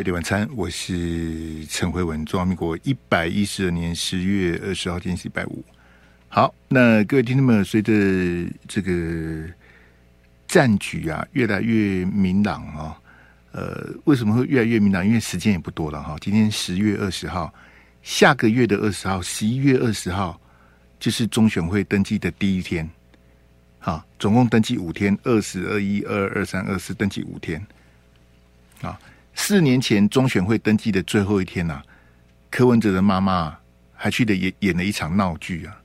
[0.00, 2.24] 飞碟晚餐，我是陈慧文。
[2.24, 5.62] 中华民国一百一十二年十月二十号，今天是礼拜五。
[6.26, 7.92] 好，那各位听众们，随着
[8.66, 9.46] 这个
[10.48, 12.98] 战局啊越来越明朗啊，
[13.52, 15.06] 呃，为什么会越来越明朗？
[15.06, 16.16] 因为时间也不多了哈。
[16.18, 17.52] 今天十月二十号，
[18.02, 20.40] 下个月的二十号，十一月二十号
[20.98, 22.88] 就是中选会登记的第一天。
[23.78, 27.62] 好，总共登记五天，二十二一、二二、二三、二四，登记五天。
[28.80, 28.98] 啊，
[29.42, 31.82] 四年前中选会登记的最后一天呐、啊，
[32.50, 33.56] 柯文哲的妈妈
[33.94, 35.80] 还去的演演了一场闹剧啊，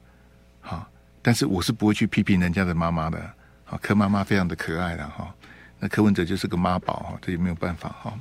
[0.60, 0.92] 好，
[1.22, 3.18] 但是我是不会去批评人家的妈妈的，
[3.64, 5.34] 好，柯妈妈非常的可爱的哈，
[5.80, 8.14] 那柯文哲就是个妈宝哈，这也没有办法哈。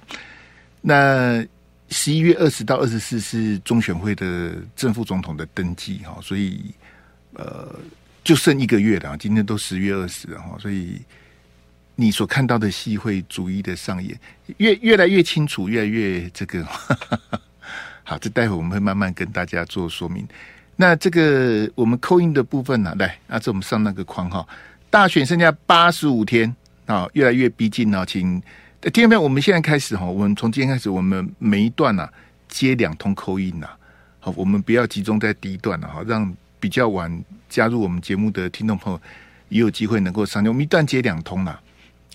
[0.80, 1.44] 那
[1.88, 6.72] 十一月二十到二十四是中选会的正副总统的登记哈，所以
[7.34, 7.78] 呃
[8.22, 11.02] 就剩一个月了，今天都十月二十了哈，所以。
[11.96, 14.18] 你所看到的戏会逐一的上演，
[14.56, 16.64] 越越来越清楚，越来越这个。
[18.02, 20.26] 好，这待会我们会慢慢跟大家做说明。
[20.76, 24.46] 那这个我们 call in 的部分呢、啊，来，那这我们上那个框哈。
[24.90, 26.54] 大选剩下八十五天
[26.86, 28.42] 啊，越来越逼近了，请
[28.92, 32.12] 听众朋友，我们现在开始哈，我们从今天开始，我们每一段啊
[32.48, 33.68] 接两通 call in 呐。
[34.20, 39.00] 好，我们不要集中在第一段了哈，让比较晚加入我们节目的听众朋友
[39.48, 40.44] 也有机会能够上。
[40.44, 41.60] 我们一段接两通了。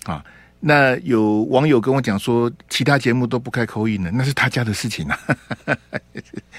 [0.04, 0.24] 啊，
[0.58, 5.18] 那有网友跟我讲说，其他节目都不开口音了，那是他家的事情啊。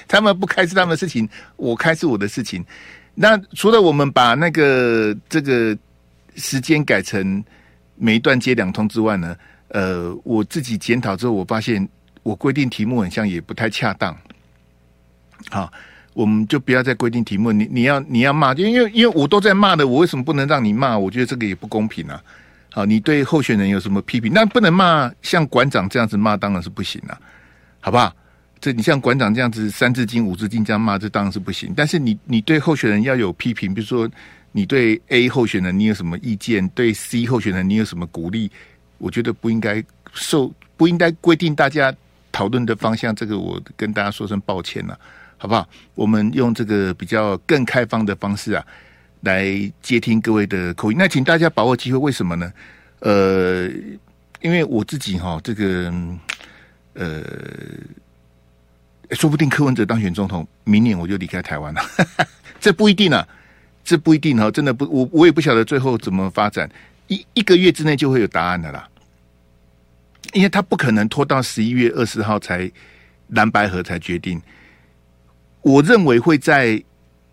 [0.08, 2.64] 他们不开是他们的事情，我开是我的事情。
[3.14, 5.76] 那除了我们把那个这个
[6.36, 7.42] 时间改成
[7.96, 9.36] 每一段接两通之外呢，
[9.68, 11.86] 呃，我自己检讨之后，我发现
[12.22, 14.16] 我规定题目很像也不太恰当。
[15.50, 15.72] 好，
[16.14, 20.96] 我们就不要再规定题目，你你要你要骂，因为因为我都在骂的，我为什么不能让你骂？
[20.96, 22.22] 我觉得这个也不公平啊。
[22.72, 24.32] 好，你对候选人有什么批评？
[24.32, 27.20] 那不能骂，像馆长这样子骂当然是不行了，
[27.80, 28.10] 好不好？
[28.60, 31.74] 这你像馆长这样子三字经五字经这样骂，这当然是不行。
[31.76, 34.08] 但是你你对候选人要有批评，比如说
[34.52, 38.50] 你对 A 候选人你有什么意见，对 C 候选人你有什么鼓励？
[38.96, 41.94] 我觉得不应该受，不应该规定大家
[42.30, 43.14] 讨论的方向。
[43.14, 44.98] 这个我跟大家说声抱歉了，
[45.36, 45.68] 好不好？
[45.94, 48.64] 我们用这个比较更开放的方式啊。
[49.22, 51.98] 来接听各位的口音，那请大家把握机会。
[51.98, 52.52] 为什么呢？
[53.00, 53.68] 呃，
[54.40, 55.92] 因为我自己哈，这个
[56.94, 57.22] 呃，
[59.10, 61.80] 说不定柯文哲当选总统，明年我就离开台湾了。
[62.60, 63.26] 这不一定啊，
[63.84, 66.68] 这不一定哈，真的不，我我也不晓得最后怎么发展。
[67.06, 68.88] 一一个月之内就会有答案的啦，
[70.32, 72.68] 因为他不可能拖到十一月二十号才
[73.28, 74.42] 蓝白合才决定。
[75.60, 76.82] 我认为会在。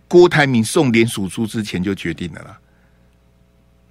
[0.09, 2.59] 郭台铭送联署书之前就决定了啦。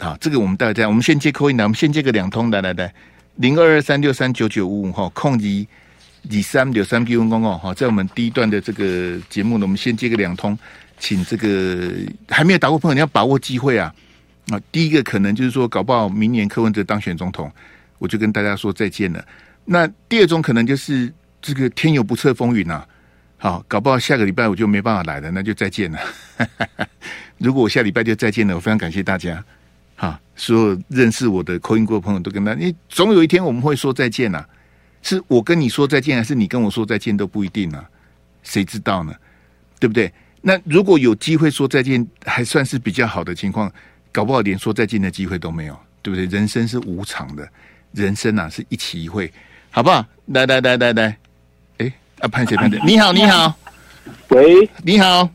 [0.00, 2.92] 好，这个我们待会再，我们先接 call in 来，我们先接个两通，来来来，
[3.36, 5.66] 零二二三六三九九五五哈，空一
[6.30, 10.58] 二三六三 P 问公公哈，在我们第一段的这个节目呢，我们先接个两通，
[10.98, 11.92] 请这个
[12.28, 13.94] 还没有打过朋友，你要把握机会啊！
[14.50, 17.50] 啊，第一个可能就是说，搞不好明年柯文哲当选总统，
[17.98, 19.24] 我就跟大家说再见了。
[19.64, 22.86] 那第二种可能就是这个天有不测风云啊。
[23.40, 25.98] 好，搞不好下个礼拜我就没办法来了，那就再见了。
[27.38, 29.42] 如果我下礼拜就再见了，我非常感谢大家。
[29.94, 34.44] 好，所有认识我的 call in 过的朋友都跟他，你总有一天我们会说再见呐。
[35.02, 37.88] 是我跟你说再见，还是你跟我说再见都不一定啊？
[38.42, 39.14] 谁知道呢？
[39.78, 40.12] 对不对？
[40.40, 43.72] 那如果有机会说再见，还算是比较好的情况，
[44.10, 46.26] 搞不好连说再见的机会都没有，对不对？
[46.26, 47.48] 人生是无常的，
[47.92, 49.32] 人生啊是一期一会，
[49.70, 50.04] 好不好？
[50.26, 51.16] 来来来来来。
[52.20, 53.54] 啊，潘姐，潘姐，你好，你好，
[54.30, 55.28] 喂，你好，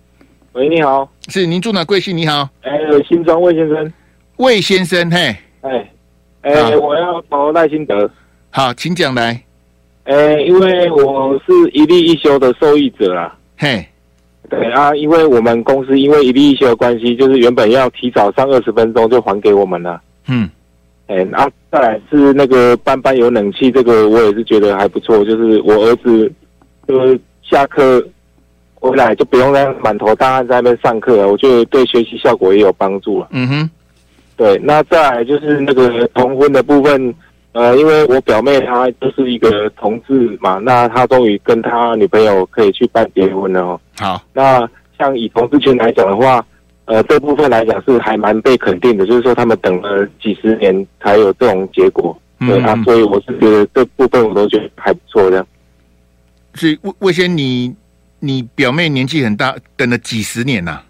[0.52, 2.16] 喂，你好，是您住哪贵姓？
[2.16, 2.72] 你好，哎，
[3.08, 3.94] 新庄魏先生，
[4.36, 5.90] 魏先生，嘿，哎，
[6.42, 8.10] 哎，我要投赖心德，
[8.50, 9.42] 好，请讲来，
[10.04, 13.86] 哎，因为我是一例一休的受益者啦，嘿，
[14.50, 20.50] 对啊，因为我们公司因为一例一休的关系，就是原本要提早上二十分钟就还给我们了，嗯，
[21.08, 26.30] 哎，然后再来是那个班班有冷气，这个我也是觉得还不错，就是我儿子。
[26.88, 28.06] 就是下课
[28.76, 33.28] 回来就不用再满头大汗在那边上课了，我觉得对学习效果也有帮助了。
[33.32, 33.70] 嗯哼，
[34.36, 37.16] 对，那再来就是那个同婚的部分，
[37.54, 43.80] 呃，因为我表妹她就是一个同志嘛，那她终于跟她女朋友可以去办结婚了哦。
[44.00, 46.46] 好，那像以同志圈来讲的话，
[46.86, 52.18] 呃，这部分来讲是还蛮被肯定的，就是说他们等了几十年才有这种结果。
[52.40, 55.48] 嗯、对啊，所以我是觉得这部分我都觉得还不错这样。
[56.56, 57.76] 所以魏魏先，你
[58.20, 60.86] 你表妹年纪很大，等了几十年呐、啊？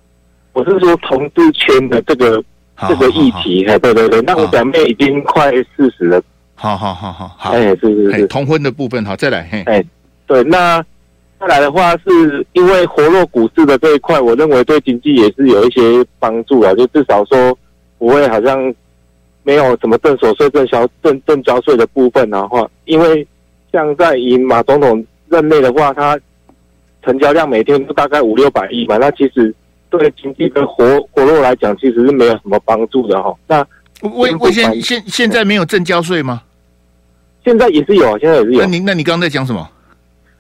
[0.54, 2.44] 我是说同志圈的这个
[2.88, 6.22] 这个议题，哎，对对对，那我表妹已经快四十了，
[6.54, 9.84] 好好好好好，哎，是是是，同婚的部分好，再来，嘿，哎，
[10.28, 10.84] 对，那
[11.40, 17.58] 再来的话，是因为活络股市的这一块，我认为对经济也是有一些帮助啊，就至少说
[17.98, 18.74] 不会好像
[19.44, 23.28] 没有什么正所税、证交证证交税的部分的话，因为
[23.72, 26.18] 像在以马总统任内的话，它
[27.04, 29.54] 成交量每天都大概五六百亿嘛，那其实
[29.90, 33.34] 对经济的活活络来讲，其实是没有什么帮助的哈。
[33.48, 33.66] 那
[34.02, 36.42] 为为现现现在没有正交税吗？
[37.44, 38.62] 现在也是有，现在也是有。
[38.62, 39.68] 那你那你刚刚在讲什么？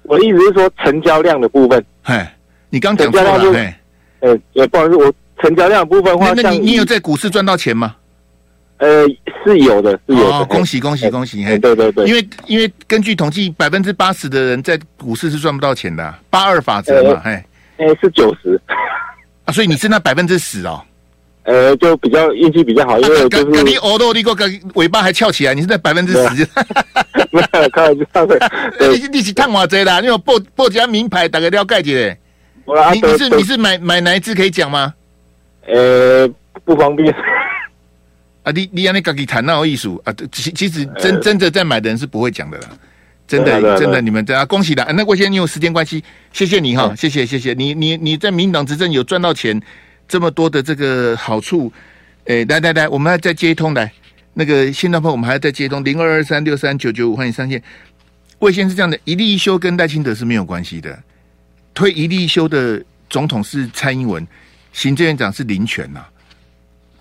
[0.04, 1.84] 我的意思是说成交量的部分。
[2.04, 2.36] 哎，
[2.69, 3.57] 你刚讲错了。
[3.57, 3.80] 哎，
[4.19, 7.96] 呃，也不好意思，我成交量的部分的话，那你你有在股市赚到钱吗？
[8.83, 9.07] 呃，
[9.45, 10.38] 是有的，是有的。
[10.39, 11.45] 哦，恭喜恭喜恭喜！
[11.45, 17.21] 哎，对对对，因为因为根据统计，百分之八十的人在股市是赚不到钱的，八二法则嘛。
[17.24, 17.45] 哎，
[17.77, 18.59] 哎，是九十
[19.45, 20.81] 啊，所以你是那百分之十哦。
[21.44, 24.35] 呃，就比较运气比较好，因为就是你耳朵你个
[24.75, 26.47] 尾巴还翘起来，你是在百分之十，
[27.31, 28.38] 没有 开玩笑的。
[28.91, 32.91] 你你是探我这啦，你有报报几张名牌，大概了解一下。
[32.91, 34.94] 你你是你是买买哪一支可以讲吗？
[35.68, 36.27] 呃，
[36.65, 37.13] 不方便。
[38.44, 42.69] 啊，你你让你自己谈那个艺术啊，其其实真真的在买的人是不会讲的啦，
[43.28, 44.86] 真的真的，你们大家恭喜了。
[44.94, 49.62] 那我先因为时间关系，谢谢你哈，谢谢谢谢你你你在民党执政有赚到钱。
[50.06, 51.72] 这么多的这个好处，
[52.25, 53.92] 哎，来来来，我们要再接一通来，
[54.34, 57.63] 那个新浪朋友我们还要再接一通零二二三六三九九五，欢迎上线。
[58.39, 61.01] 魏先是这样的，一例一休跟赖清德是没有关系的，
[61.74, 64.28] 推一例一休的总统是蔡英文，
[64.74, 66.10] 行政院长是林权呐、啊，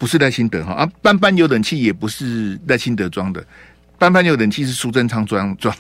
[0.03, 3.41] 不是赖清德哈啊，班班有冷气也不是赖清德装的，
[4.01, 5.73] 班班有冷气是苏贞昌装装。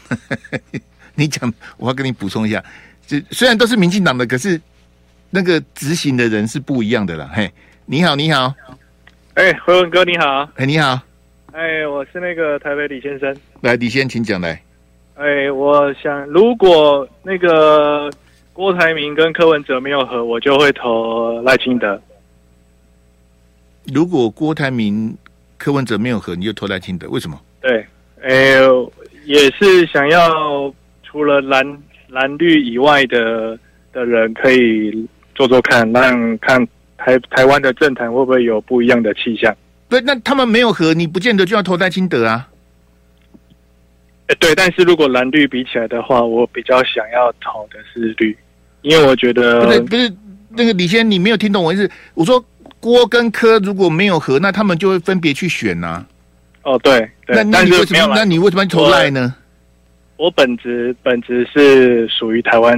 [1.16, 2.62] 你讲，我要跟你补充一下，
[3.04, 4.60] 这虽然都是民进党的，可是。
[5.34, 7.50] 那个执行的人是不一样的啦，嘿，
[7.86, 8.54] 你好，你好，
[9.32, 11.00] 哎，辉文哥你好，哎，你好，
[11.52, 14.62] 哎，我是那个台北李先生，来，李先请讲来，
[15.14, 18.10] 哎，我想如果那个
[18.52, 21.98] 郭台铭跟柯文哲没有合，我就会投赖清德。
[23.92, 25.16] 如果郭台铭、
[25.56, 27.40] 柯文哲没有和，你就投赖清德，为什么？
[27.60, 27.86] 对，
[28.22, 28.60] 哎，
[29.24, 33.58] 也是想要除了蓝蓝绿以外的
[33.92, 35.08] 的人可以。
[35.34, 36.62] 做做看，让看
[36.98, 39.56] 台台湾的政坛会不会有不一样的气象？
[39.88, 42.46] 对，那他们没有和，你不见得就要投赖清德啊。
[44.26, 48.36] 欸、对，但是如果蓝绿比起来的话，我比较想要投的是绿，
[48.82, 50.12] 因为我觉得不是不是
[50.50, 51.90] 那个李先，你没有听懂我意思。
[52.12, 52.44] 我说
[52.82, 56.06] 郭跟柯如果没有合，那他们就会分别去选呐、啊。
[56.64, 58.12] 哦，对，对那那你为什么？
[58.16, 59.32] 那你为什么投赖呢？
[60.16, 62.76] 我，本职本职是属于台湾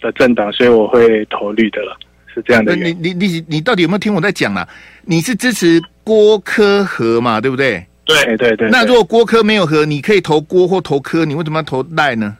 [0.00, 1.96] 的政党，所以我会投绿的了，
[2.32, 2.76] 是这样的。
[2.76, 4.68] 你你你你到底有没有听我在讲啊？
[5.02, 7.40] 你是支持郭科和嘛？
[7.40, 7.84] 对不对？
[8.04, 8.70] 对对对，对。
[8.70, 12.36] 那如果郭科没有和，你可以投郭或投科，你为什么要投赖呢？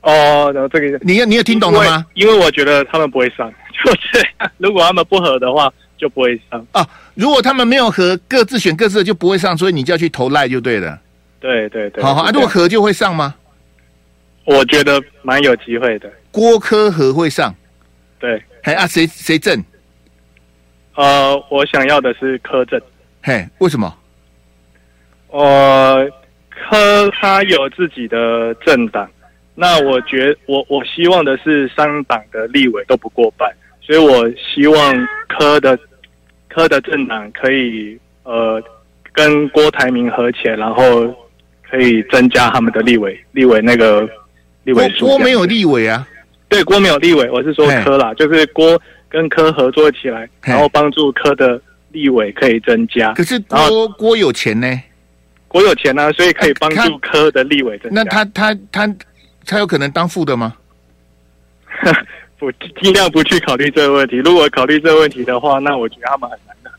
[0.00, 2.06] 哦，然后这个你你有听懂了吗？
[2.14, 3.50] 因为我觉得他们不会上，
[3.84, 4.26] 就是
[4.58, 6.84] 如果他们不合的话，就不会上啊。
[7.14, 10.98] 如果他们没有合，各自选各自的就不会上，所以你就要去投赖就对了。
[11.38, 12.02] 对对对。
[12.02, 13.34] 好好，啊，如果合就会上吗？
[14.44, 16.10] 我觉得蛮有机会的。
[16.30, 17.54] 郭科和会上，
[18.18, 19.62] 对，嘿啊，谁谁正？
[20.96, 22.80] 呃，我想要的是柯正，
[23.22, 23.96] 嘿，为什么？
[25.28, 26.08] 呃，
[26.50, 29.08] 柯他有自己的政党，
[29.54, 33.50] 那我觉我我希望的是三党的立委都不过半，
[33.86, 35.78] 所以我希望柯的
[36.48, 38.62] 柯的政党可以呃
[39.12, 41.14] 跟郭台铭合起来，然后
[41.68, 44.08] 可以增加他们的立委立委那个
[44.62, 44.88] 立委。
[44.98, 46.06] 郭郭没有立委啊，
[46.48, 51.60] 对，郭没有立委，我是说柯啦，就是郭跟柯合作起来，然后帮助柯的
[51.90, 53.12] 立委可以增加。
[53.12, 54.82] 可是郭郭有钱呢？
[55.46, 58.02] 郭有钱啊，所以可以帮助科的立委增加。
[58.02, 58.96] 那他他他
[59.46, 60.54] 他有可能当副的吗？
[62.44, 64.16] 不，尽量不去考虑这个问题。
[64.16, 66.70] 如果考虑这个问题的话，那我觉得他们很难的。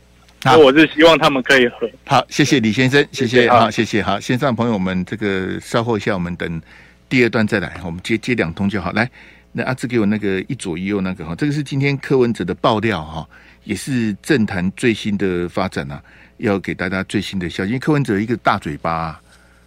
[0.43, 1.89] 那我是希望他们可以和。
[2.05, 6.61] 好，谢谢李先生，谢谢好，谢谢好，线上朋友们，这个稍后一下，我们等。
[7.07, 8.91] 第二段再来，我们接接两通就好。
[8.93, 9.07] 来，
[9.51, 13.27] 那阿志给我那个一左一右那个哈，这个是今天柯文哲的爆料哈，
[13.63, 16.01] 也是政坛最新的发展啊，
[16.37, 17.69] 要给大家最新的消息。
[17.69, 19.21] 因为柯文哲一个大嘴巴，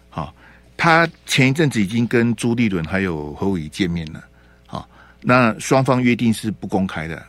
[0.09, 0.35] 好，
[0.75, 4.27] 他前一阵子已经跟朱立伦还有侯友宜见面了，好，
[5.21, 7.21] 那双方约定是不公开的，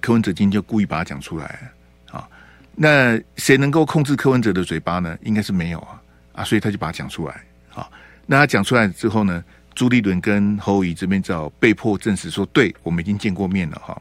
[0.00, 1.72] 柯文哲今天就故意把它讲出来，
[2.10, 2.28] 啊，
[2.74, 5.18] 那谁能够控制柯文哲的嘴巴呢？
[5.22, 6.00] 应该是没有啊，
[6.32, 7.90] 啊，所以他就把它讲出来，好。
[8.30, 9.42] 那他讲出来之后呢，
[9.74, 14.00] 朱立伦跟侯友这边只好被迫证实说，对我们已经见过面了哈。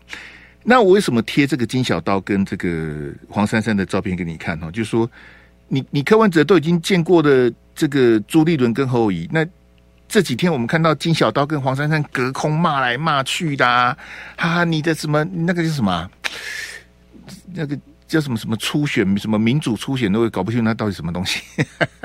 [0.63, 4.69] 那我为什么贴这个金小刀跟这个黄珊珊的照片给你看哈？
[4.69, 5.09] 就是说，
[5.69, 9.47] 你你柯文哲都已经见过的这个朱立伦跟侯友，那
[10.08, 13.98] 这几天我们看到金小刀跟黄珊珊隔空骂来骂去的，啊，
[14.38, 16.10] 哈哈，你的什么那个叫什么？
[17.54, 21.42] 那个叫什么什么初选，什么民主初选，都会搞不清楚那到底什么东西。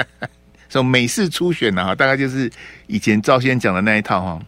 [0.69, 1.95] 什么美式初选啊？
[1.95, 2.51] 大概就是
[2.87, 4.43] 以前赵先生讲的那一套哈。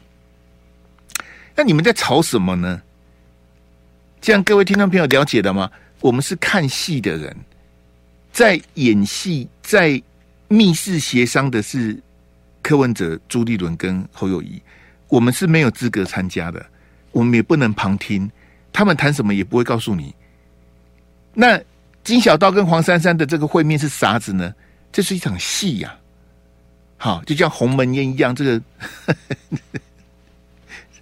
[1.55, 2.83] 那你们在吵什么呢？
[4.21, 5.71] 这样各位听众朋友了解的吗？
[6.01, 7.37] 我们是看戏的人，
[8.33, 10.03] 在演戏，在
[10.49, 11.97] 密室协商的是
[12.65, 14.59] 柯文哲、朱立伦跟侯友谊，
[15.09, 16.65] 我们是没有资格参加的，
[17.13, 18.31] 我们也不能旁听，
[18.73, 20.15] 他们谈什么也不会告诉你。
[21.35, 21.61] 那
[22.03, 24.55] 金小刀跟黄珊珊的这个会面是啥子呢？
[24.91, 25.95] 这是一场戏呀，
[26.97, 28.63] 好，就像鸿门宴一样，这个。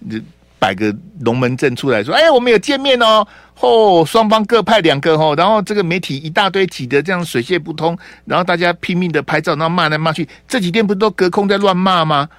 [0.63, 3.27] 这摆个龙门阵出来说：“哎，我们有见面哦！
[3.59, 10.25] 哦，双方各派两个哦，然后这个媒体一大堆挤得这样水泄不通，然后大家拼命的拍照，然后骂来骂去。
[10.47, 12.29] 这几天不是都隔空在乱骂吗？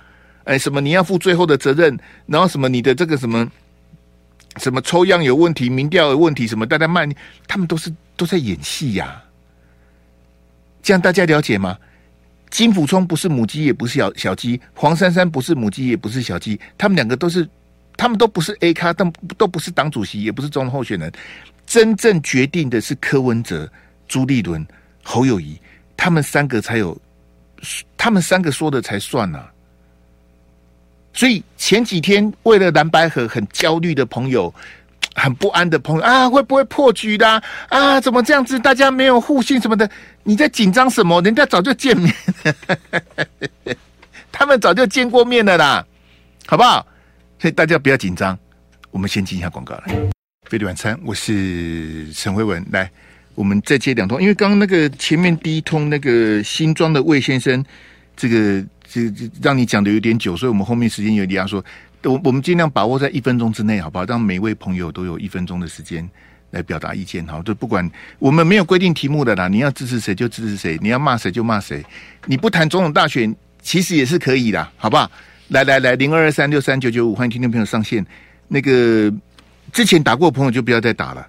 [0.44, 3.46] 哎，什么你要负最后的责任，然后什么你的这个什么
[4.56, 7.14] 什么抽样有问题，民调有问题，什么大家骂你，
[7.46, 9.20] 他们都是都在演戏呀、啊。
[10.82, 11.76] 这样大家了解吗？
[12.48, 17.46] 金溥聪不是母鸡，也不是小小鸡；黄珊珊不是母鸡，也不是小鸡，他们两个都是。”
[17.96, 21.12] 他们都不是 A 咖，但都不是党主席，也不是总统候选人。
[21.66, 23.70] 真正决定的是柯文哲、
[24.06, 24.66] 朱立伦、
[25.02, 25.58] 侯友谊，
[25.96, 26.96] 他们三个才有，
[27.96, 29.50] 他们三个说的才算呐、啊。
[31.14, 34.52] 所以前几天为了蓝白合很焦虑的朋友，
[35.14, 37.42] 很不安的朋友啊，会不会破局的啊？
[37.68, 38.58] 啊，怎么这样子？
[38.58, 39.88] 大家没有互信什么的？
[40.22, 41.22] 你在紧张什么？
[41.22, 42.12] 人家早就见面，
[44.32, 45.86] 他们早就见过面了啦，
[46.46, 46.86] 好不好？
[47.44, 48.38] 所以大家不要紧张，
[48.90, 49.94] 我们先进一下广告来。
[50.48, 52.64] 飞碟晚餐，我是陈慧文。
[52.70, 52.90] 来，
[53.34, 57.62] 我们再接两通，因为刚刚那个前面第一通那个新庄的魏先生，
[58.16, 61.62] 这个这这让你讲的有点久，所以我们后面时间有点压缩。
[62.04, 64.06] 我我们尽量把握在一分钟之内，好不好？
[64.06, 66.08] 让每位朋友都有一分钟的时间
[66.52, 67.26] 来表达意见。
[67.26, 67.86] 好，就不管
[68.18, 71.84] 我们没有规定题目的啦，你要支持谁就支持谁，你要骂谁就骂谁。
[72.24, 75.10] 你不谈总统大选，其实也是可以的，好不好？
[75.48, 78.04] 来来来，零二二三六三九九五，欢迎听众朋友上线。
[78.48, 79.12] 那个
[79.72, 81.26] 之前打过朋友就不要再打了，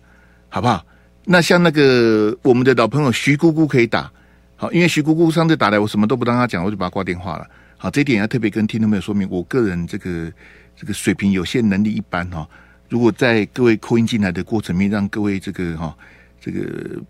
[0.47, 0.85] 好不好？
[1.25, 4.09] 那像那个我们的老朋友徐姑姑可以打，
[4.55, 7.45] 好，因为徐姑姑上次打来，我什么都不当他讲，我就把他挂电话了。
[7.77, 10.31] 好，这一点要特别跟听众朋友说明，我个人这个
[10.77, 12.47] 这个水平有限，能力一般哈。
[12.87, 15.95] 如果在各位扣音进来的过程面，让各位这个哈
[16.39, 17.01] 这个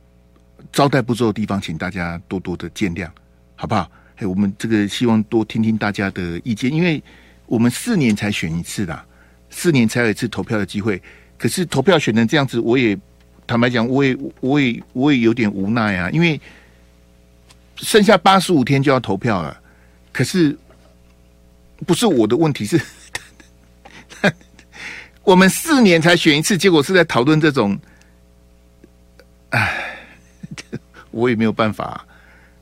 [0.72, 3.08] 招待不周的地方，请大家多多的见谅，
[3.56, 3.90] 好不好？
[4.18, 7.04] 哎，我们这个希望多听听大家的意见，因为
[7.48, 9.06] 我们四年才选一次啦，
[9.50, 11.02] 四年才有一次投票的机会。
[11.38, 12.98] 可是投票选成这样子，我也
[13.46, 16.40] 坦白讲，我也我也我也有点无奈啊，因为
[17.76, 19.62] 剩下八十五天就要投票了。
[20.14, 20.58] 可是
[21.86, 22.80] 不是我的问题，是
[25.24, 27.78] 我们四年才选一次，结果是在讨论这种，
[29.50, 29.98] 哎，
[31.12, 32.06] 我也没有办法。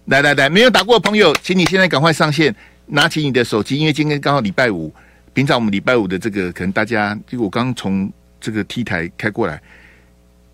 [0.05, 2.53] 来来来，没有打过的朋友，请你现在赶快上线，
[2.87, 4.93] 拿起你的手机，因为今天刚好礼拜五。
[5.33, 9.59] 平常我们礼拜五的这个，可能大家就我刚从这个 T 台开过来，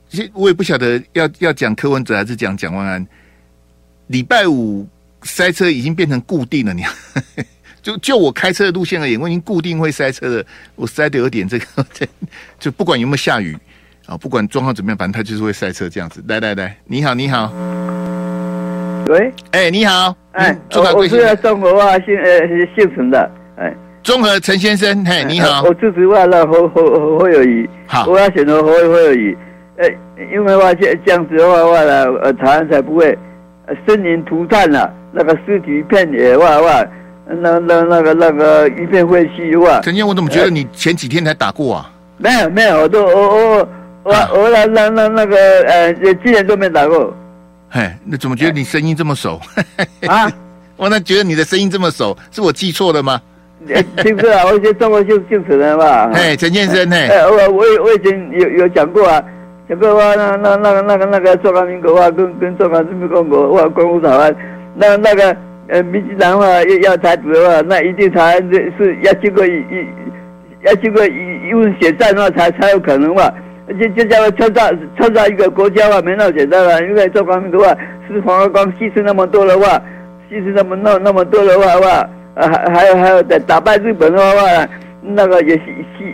[0.10, 3.06] 其实我也不晓得要要讲柯文哲还是讲蒋万安。
[4.08, 4.88] 礼拜五
[5.24, 6.86] 塞车已经变成固定了，你
[7.82, 10.46] 就就我开车的路线而言，我已经固定会塞车了。
[10.75, 11.86] 我塞的有点这个，
[12.58, 13.58] 就不管有没有下雨
[14.06, 16.24] 啊，不管状况怎么样，反正他就是会塞车这样子。
[16.27, 17.99] 来来来，你好，你好。
[19.10, 23.74] 喂，哎，你好，哎，我我是中和话姓呃姓陈的，哎，
[24.04, 29.36] 中和陈先生，嘿，你好，我支持话那侯侯侯友谊，好，我要选择侯侯友宜，
[29.78, 29.89] 哎，
[30.32, 33.18] 因为话这这样子的话话呢，呃，台湾才不会
[33.88, 36.86] 生灵涂炭了，那个尸体一片野话话，
[37.25, 39.82] 那那那个那个一片废墟的话。
[39.82, 41.92] 陈先生，我怎么觉得你前几天才打过啊？
[42.18, 43.70] 没有没有，我都我我
[44.04, 45.92] 我我那那那那个呃，
[46.24, 47.12] 今年都没打过。
[47.71, 49.39] 嘿，那怎么觉得你声音这么熟？
[50.07, 50.31] 啊，
[50.75, 53.21] 我那觉得你的声音这么熟，是我记错了吗？
[53.97, 56.09] 听说啊，我以前中国姓姓陈的嘛。
[56.13, 59.23] 嘿，陈先生，嘿，我我我以前有有讲过啊，
[59.67, 64.35] 讲过话那那那个那个那个中华民国话跟跟中华人民共和国话光复台湾，
[64.75, 65.35] 那那个
[65.67, 69.85] 呃民进党话要要台独的话，那一定台湾是要经过一一
[70.65, 73.31] 要经过一一问血战的话才才有可能嘛。
[73.77, 74.63] 就就叫创造
[74.97, 77.65] 创造一个国家话没那么简单了，因为这方面的话
[78.07, 79.81] 是黄国光牺牲那么多的话，
[80.31, 84.67] 牺牲那么那那么多的话话，还还有还有打打败日本的话，
[85.03, 85.61] 那个也牺
[85.97, 86.13] 牺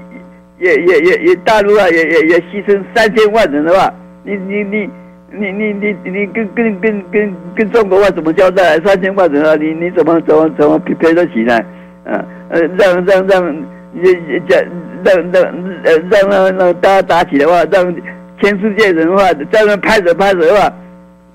[0.59, 3.93] 也也也也大陆啊也也也牺牲三千万人的话，
[4.23, 4.89] 你你你
[5.31, 8.77] 你你你你跟跟跟跟跟中国话怎么交代？
[8.79, 11.57] 三千万人啊，你你怎么怎么怎么赔得起呢？
[12.05, 13.55] 嗯呃，让让让
[14.01, 14.59] 也也讲
[15.05, 15.43] 让让
[15.83, 17.95] 呃让让让大家打起的话，让
[18.41, 20.73] 全世界人话在那拍着拍着的话，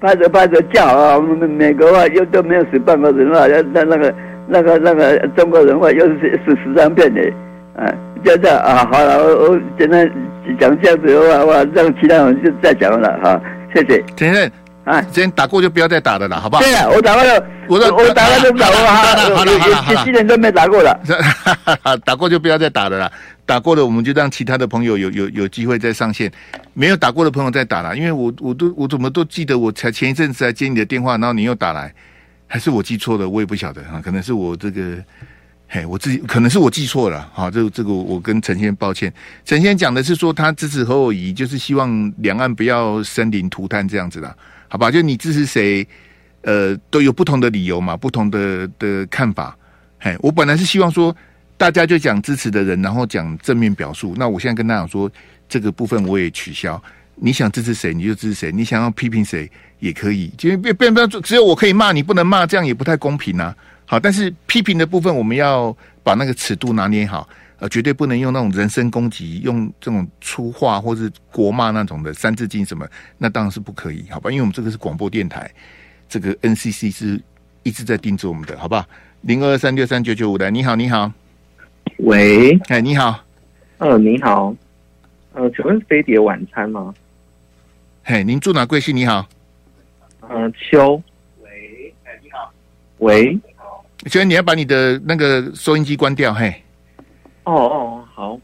[0.01, 1.17] 拍着拍着叫啊！
[1.17, 4.15] 我们美国话又都没有死半个人话，那那个
[4.49, 7.23] 那个那个中国人话又是是十张片的，
[7.77, 7.87] 啊，
[8.25, 10.05] 就这样啊，好了，我我现在
[10.59, 13.41] 讲这样子的话，我，让其他人就再讲了哈。
[13.73, 14.03] 谢谢
[14.91, 16.63] 啊，今天打过就不要再打了啦，好不好？
[16.63, 20.99] 对啊，我打过了，我我我打过就不打过了， 好了好了好了，七年都没打过了，
[22.05, 23.13] 打过就不要再打了啦，
[23.47, 26.31] 打过了我们就让其他的朋友有有有机会再上线，
[26.75, 31.95] 没有打过的朋友再打了，因为我我都我怎么都记得我才前一阵子才接你的电话，然后你又打来，
[32.49, 34.99] 还是我记错了，我也不晓得啊，可能是我这个。
[35.73, 39.13] 嘿，我自己可能是我记错了，好，这个这个我跟陈先抱歉。
[39.45, 44.37] 陈先讲的是说他支持侯友宜，就是希望两岸不要生灵涂炭这样子的，
[44.71, 44.89] 好吧？
[44.89, 45.85] 就你支持谁，
[46.43, 49.57] 呃，都有不同的理由嘛，不同的的看法。
[49.99, 51.15] 嘿，我本来是希望说
[51.57, 54.15] 大家就讲支持的人，然后讲正面表述。
[54.17, 55.11] 那我现在跟大家讲说，
[55.49, 56.81] 这个部分我也取消。
[57.17, 59.51] 你想支持谁你就支持谁，你想要批评谁
[59.81, 63.55] 也可以，就别别不要只有我可以骂你，不能骂，这样也不太公平啊。
[63.85, 67.29] 好，但是批评的部分，我们要把那个尺度拿捏好，
[67.61, 72.89] 呃，绝对不能用那种人身攻击，用这种粗话或是国骂那种的三字经什么，
[73.19, 74.31] 那当然是不可以，好吧？
[74.31, 75.51] 因为我们这个是广播电台，
[76.09, 77.21] 这个 NCC 是
[77.63, 78.85] 一直在盯着我们的，好不好？
[79.21, 81.13] 零二三六三九九五的，你好，你好，
[81.99, 83.23] 喂，哎，你好，
[83.77, 84.57] 呃，你好，
[85.35, 86.95] 呃，请问是飞碟晚餐吗？
[88.03, 88.97] 嘿，您住哪贵姓？
[88.97, 89.29] 你好，
[90.23, 91.03] 嗯、呃，秋，
[91.43, 92.51] 喂，哎，你好，
[93.01, 93.39] 喂。
[94.07, 96.63] 所以你要把你的那个收音机关掉，嘿。
[97.51, 98.41] 哦哦，好。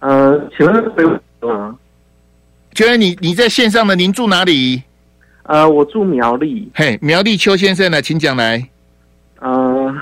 [0.00, 1.76] 呃，请问是吗？
[2.74, 4.82] 请问你你在线上的，您住哪里？
[5.44, 6.70] 呃，我住苗栗。
[6.74, 8.68] 嘿，苗栗邱先生呢，请讲来。
[9.40, 9.94] 呃，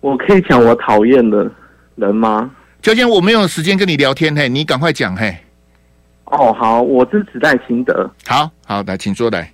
[0.00, 1.48] 我可以讲我讨厌的
[1.94, 2.50] 人吗？
[2.82, 5.36] 邱先生，我没有时间跟你聊天，嘿，你赶快讲，嘿。
[6.24, 8.10] 哦，好，我支持赖清德。
[8.26, 9.50] 好好，来，请说来。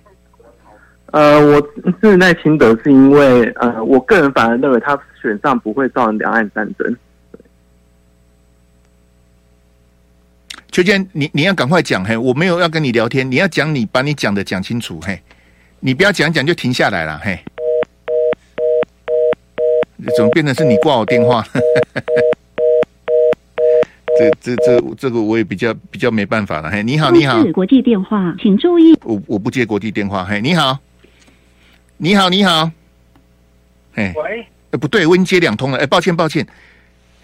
[1.11, 1.67] 呃，我
[2.01, 6.95] 是赖清德，是因为呃，我个人反而认为他选上不会造成两岸战争。
[10.77, 15.19] 邱坚，你你要赶快讲嘿，我没有要跟你聊天，你要讲你把你讲的讲清楚嘿，
[15.79, 17.39] 你不要讲讲就停下来了嘿。
[20.15, 21.43] 怎么变成是你挂我电话？
[24.19, 26.83] 这这这这个我也比较比较没办法了嘿。
[26.83, 30.39] 你好，你好，国际电话，请注意，我我不接国际电话嘿。
[30.39, 30.77] 你好。
[31.97, 32.69] 你好，你好，
[33.95, 36.45] 哎，喂，哎，不对，我已经接两通了，哎，抱歉，抱歉，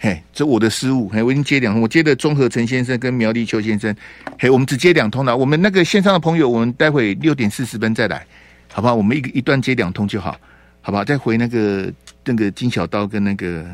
[0.04, 3.96] 嘿，这我的失误，嘿，我已经接两通，我接的中和陈先生跟苗栗邱先生，
[4.38, 8.26] 嘿，我们只接两通了，我们那个线上的朋友，我们待会六点四十分再来，
[8.70, 8.94] 好不好？
[8.94, 10.38] 我们一一段接两通就好，
[10.82, 11.02] 好不好？
[11.02, 11.90] 再回那个
[12.22, 13.64] 那个金小刀跟那个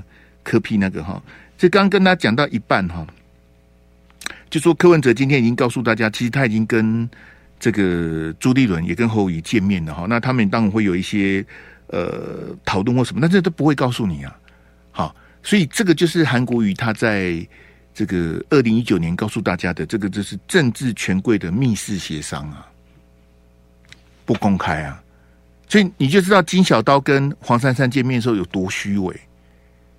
[0.45, 1.21] 柯 P 那个哈，
[1.59, 3.05] 这刚跟他讲到一半哈，
[4.49, 7.11] 就说柯文哲今天已经告诉大家，其实他已经跟。
[7.63, 11.45] 这个朱立伦也跟侯友宜见面了哈，那他们当然会有一些
[11.89, 14.35] 呃讨论或什么，但这都不会告诉你啊。
[14.91, 17.47] 好，所以这个就是韩国瑜他在
[17.95, 22.67] 这个二零一九年告诉大家的，这个就是政治权贵的密室协商啊，
[24.25, 25.03] 不公开啊，
[25.69, 29.21] 所以你就知道金小刀跟黄珊珊见面的时候有多虚伪。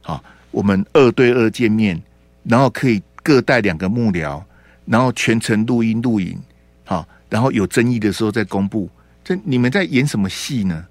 [0.02, 2.02] 好，我们二对二见面，
[2.44, 4.44] 然后可以各带两个幕僚，
[4.86, 6.40] 然后全程录音录影，
[6.84, 7.08] 好。
[7.32, 8.90] 然后有争议的时候再公布，
[9.24, 10.86] 这你们在演什么戏呢？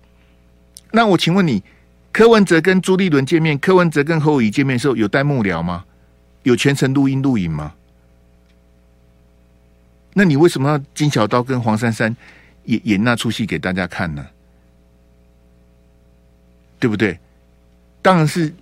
[0.90, 1.62] 那我请问你，
[2.12, 5.84] 柯文哲跟朱立伦见面，柯文哲跟侯友宜见面的时候有带幕僚吗？
[6.42, 7.74] 有全程录音录影吗？
[10.12, 12.14] 那你为什么要金小刀跟黄珊珊
[12.64, 14.26] 演演那出戏给大家看呢？
[16.80, 17.18] 对不对？
[18.02, 18.52] 当然是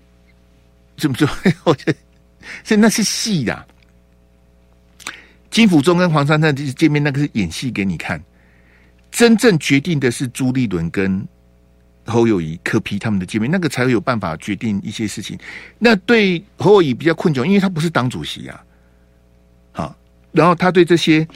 [0.96, 1.28] 怎么说？
[1.64, 1.98] 我觉得
[2.64, 3.64] 所以那是戏呀。
[5.50, 8.22] 金溥中跟黄珊珊见面，那个是演戏给你看。
[9.10, 11.26] 真正决定的是朱立伦跟
[12.08, 15.38] 侯友宜、柯 P 他们的见面，那个才会有办法决定一些事情。
[15.78, 18.64] 那对侯友宜比较困窘，因为他不是党主席啊。
[19.72, 19.96] 好，
[20.32, 21.26] 然后他对这些，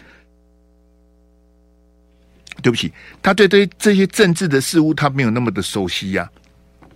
[2.62, 6.28] 对不起，他对对这些政治的事物，他没有那么的熟悉呀、
[6.80, 6.88] 啊。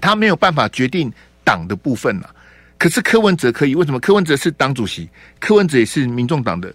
[0.00, 1.12] 他没有办法决定
[1.44, 2.34] 党的部分啊。
[2.76, 4.00] 可是柯文哲可以，为什么？
[4.00, 6.74] 柯文哲是党主席，柯文哲也是民众党的。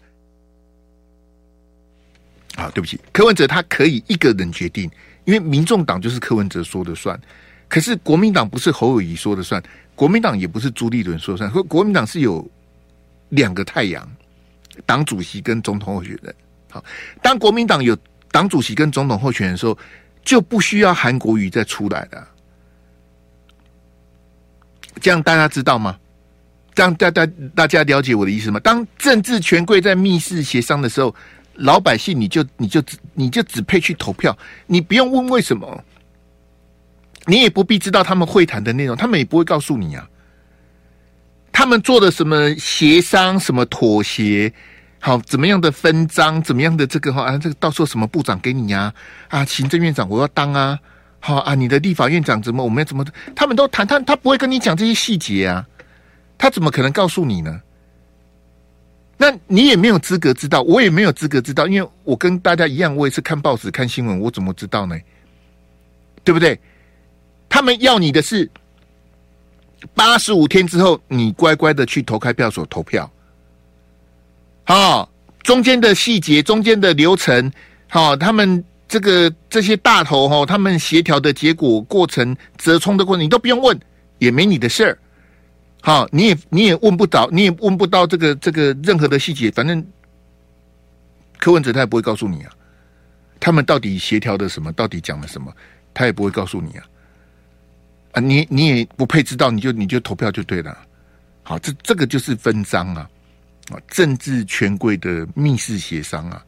[2.56, 4.89] 啊，对不起，柯文哲他可以一个人决定，
[5.28, 7.20] 因为民众党就是柯文哲说的算。
[7.68, 9.62] 可是国民党不是侯友宜说的算，
[9.94, 12.50] 国民党也不是朱立伦说的算，国民党是有
[13.30, 14.10] 两个太阳，
[14.86, 16.34] 党主席跟总统候选人。
[16.72, 16.82] 好，
[17.22, 17.96] 当国民党有
[18.32, 19.78] 党主席跟总统候选人的时候，
[20.24, 22.28] 就不需要韩国瑜再出来了。
[25.02, 26.00] 这样大家知道吗？
[26.74, 28.60] 这样大大大家了解我的意思吗？
[28.62, 31.13] 当政治权贵在密室协商的时候，
[31.58, 35.84] 老百姓你就你就只你就只配去投票，你不用问为什么，
[37.26, 40.08] 你也不必知道他们会谈的内容，他们也不会告诉你啊。
[41.52, 44.54] 他们做的什么协商，什么妥协，
[45.00, 48.93] 好怎么样的分赃，怎么样的这个哈啊，这个到时候什么部长给你呀？
[49.30, 50.78] 啊，行政院长我要当啊，
[51.20, 53.04] 好啊，你的立法院长怎么我们要怎么？
[53.36, 55.65] 他们都谈，他他不会跟你讲这些细节啊。
[56.38, 57.60] 他怎么可能告诉你呢？
[59.18, 64.96] 那你也没有资格知道，我也没有资格知道，因为我跟大家一样，我也是看报纸、看新闻，我怎么知道呢？
[66.24, 66.60] 对不对？
[67.50, 68.48] 他们要你的是
[69.96, 73.10] 八十五天之后，你乖乖的去投开票所投票。
[74.66, 75.10] 好，
[75.42, 77.52] 中间的细节、中间的流程，
[77.88, 83.80] 好，他们这个这些大头哈，他们协调的结果、过程、折冲的过程，你都不用问，
[84.20, 85.00] 也没你的事儿。
[85.88, 89.82] 好，你也你也问不到，你也问不到这个这个任何的细节，反正
[91.39, 92.52] 柯文哲他也不会告诉你啊。
[93.39, 94.69] 他们到底协调的什么？
[94.73, 95.50] 到底讲了什么？
[95.93, 96.84] 他也不会告诉你啊。
[98.12, 100.78] 啊，你你也不配知道，你就你就投票就对了。
[101.41, 103.10] 好，这这个就是分赃啊，
[103.71, 106.43] 啊，政治权贵的密室协商啊。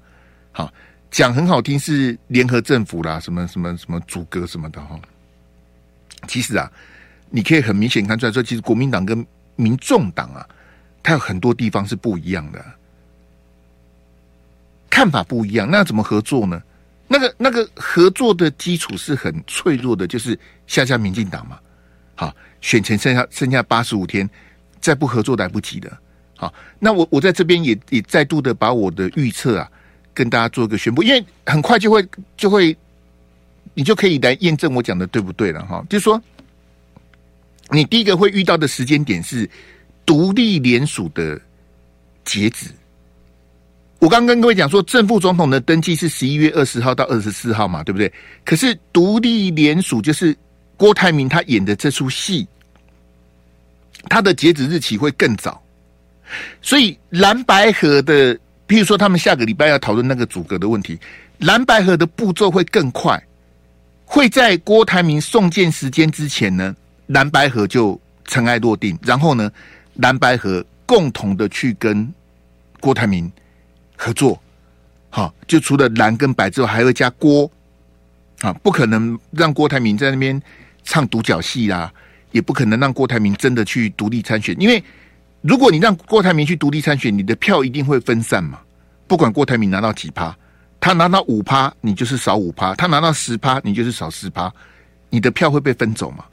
[0.52, 0.70] 好，
[1.12, 5.00] 讲很好听是联合政府啦，什么什么什么组阁什么的哈。
[6.28, 6.70] 其实啊。
[7.32, 10.48] 你可以很明显看出来说，其实国民党跟民众党啊，
[11.04, 12.66] 它有很多地方是不一样的，
[14.90, 15.70] 看法不一样。
[15.70, 16.60] 那怎么合作呢？
[17.08, 21.60] 那个那个合作的基础是很脆弱的，就是下下民进党嘛。
[22.16, 24.28] 好，选前剩下剩下八十五天，
[24.82, 25.96] 再不合作来不及的。
[26.36, 29.72] 好，那我我在这边也也再度的把我的预测啊，
[30.14, 32.76] 跟大家做个宣布，因为很快就会就会，
[33.76, 35.86] 你就可以来验证我讲的对不对了哈。
[35.88, 36.20] 就是说。
[37.72, 39.50] 你第一个会遇到的时间点是
[40.06, 41.40] 独立联署的
[42.26, 42.68] 截止。
[44.00, 48.12] 我刚跟各位讲说，正副总统的登记是十一月二十号到二十四号嘛，对不对？
[48.46, 50.36] 可是独立联署就是
[50.78, 52.48] 郭台铭他演的这出戏，
[54.08, 55.62] 他的截止日期会更早。
[56.62, 58.34] 所以蓝白合的，
[58.68, 60.98] 譬如说他们下个礼拜要讨论那个组阁的问题，
[61.40, 63.22] 蓝白合的步骤会更快，
[64.06, 66.74] 会在郭台铭送件时间之前呢。
[67.10, 69.52] 蓝白合就尘埃落定，然后呢，
[69.96, 72.08] 蓝白合共同的去跟
[72.80, 73.32] 郭台铭
[73.98, 74.40] 合作，
[75.10, 77.50] 好，就除了蓝跟白之后，还会加郭，
[78.42, 80.40] 啊，不可能让郭台铭在那边
[80.84, 81.92] 唱独角戏啦，
[82.32, 84.84] 也不可能让郭台铭真的去独立参选，因为
[85.42, 88.60] 如果你让郭台铭去独立参选，你的票一定会分散嘛，
[89.08, 90.38] 不管郭台铭拿到几趴，
[90.80, 94.54] 他拿到五趴，你就是少五趴；他拿到十趴，你就是少十趴，
[95.10, 96.24] 你的票会被分走嘛。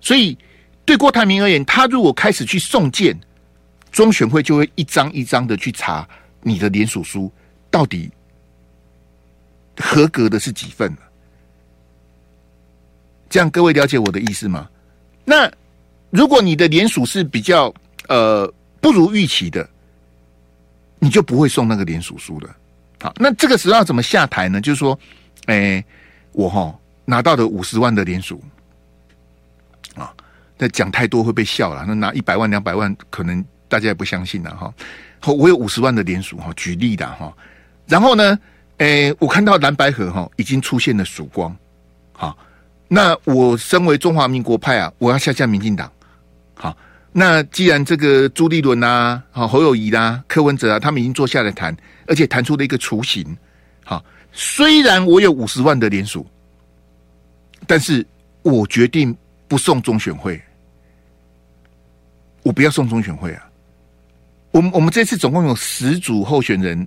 [0.00, 0.36] 所以，
[0.84, 3.18] 对郭台铭而言，他如果开始去送件，
[3.90, 6.08] 中选会就会一张一张的去查
[6.42, 7.32] 你的联署书
[7.70, 8.10] 到底
[9.80, 10.94] 合格的是几份。
[13.28, 14.68] 这样各位了解我的意思吗？
[15.24, 15.50] 那
[16.10, 17.74] 如果你的联署是比较
[18.08, 19.68] 呃不如预期的，
[21.00, 22.56] 你就不会送那个联署书了。
[23.00, 24.60] 好，那这个时候怎么下台呢？
[24.60, 24.96] 就是说，
[25.46, 25.84] 哎，
[26.30, 26.72] 我哈
[27.04, 28.40] 拿到的五十万的联署。
[30.58, 31.84] 那讲太多会被笑了。
[31.86, 34.72] 那拿一百万、两百万，可能大家也不相信了哈。
[35.26, 37.30] 我有五十万的联署哈，举例的哈。
[37.86, 38.38] 然后呢，
[38.78, 41.54] 诶，我看到蓝白合哈已经出现了曙光。
[42.12, 42.36] 好，
[42.88, 45.92] 那我身为中华民国派啊，我要下架民进党。
[46.54, 46.74] 好，
[47.12, 53.36] 那既然这个朱立伦啊、好侯友谊啦、柯文哲啊，他们已经坐下来谈，而且谈出了一个雏形。
[53.84, 56.26] 好，虽然我有五十万的联署，
[57.66, 58.06] 但是
[58.40, 59.14] 我决定。
[59.48, 60.42] 不送中选会，
[62.46, 63.50] 我不要送中选会啊！
[64.52, 66.86] 我们我们这次总共有十组候选人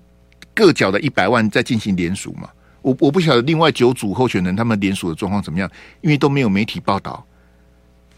[0.53, 2.49] 各缴了一百万在进行联署嘛。
[2.81, 5.69] 我我不晓得另外九组候选人他们联署的状况怎么样，
[5.99, 7.25] 因为都没有媒体报道。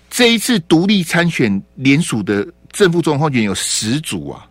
[0.08, 4.47] 这一次独立参选联署的正副总统候选有十组啊，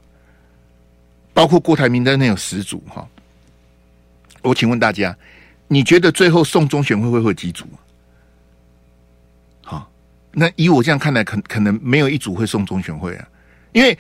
[1.33, 3.07] 包括郭台铭在内有十组哈。
[4.43, 5.17] 我请问大家，
[5.69, 7.65] 你觉得最后送中选会会会几组？
[10.33, 13.29] 那以我这样看来，可可能没有一组会送中选会啊，
[13.73, 13.99] 因为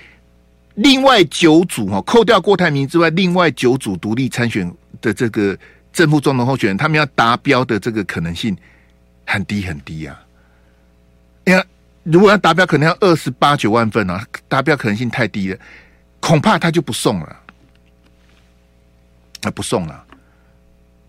[0.74, 5.58] 另外九组哈，扣掉郭台铭之外，另外九组独立参选的这个
[5.92, 8.56] 正副总统候选人，他们要达标的这个可能性
[9.26, 10.22] 很低很低啊。
[11.46, 11.64] 哎呀，
[12.04, 15.58] 如果要达标，可能要二十八九万份啊，达标可能性太低了，
[16.20, 17.36] 恐怕他就不送了。
[19.42, 20.04] 那不送了。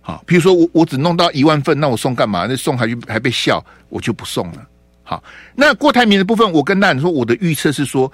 [0.02, 2.48] 好，比如说我我只弄到一万份，那我送干嘛？
[2.48, 4.68] 那送还还被笑，我就不送了。
[5.04, 5.24] 好，
[5.56, 8.12] 那郭台铭的部分，我跟大家说，我的预测是说，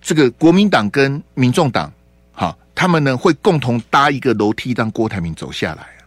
[0.00, 1.92] 这个国民党跟民众党，
[2.32, 6.02] 好，他们呢会共同搭一个楼梯，让郭台铭走下来啊，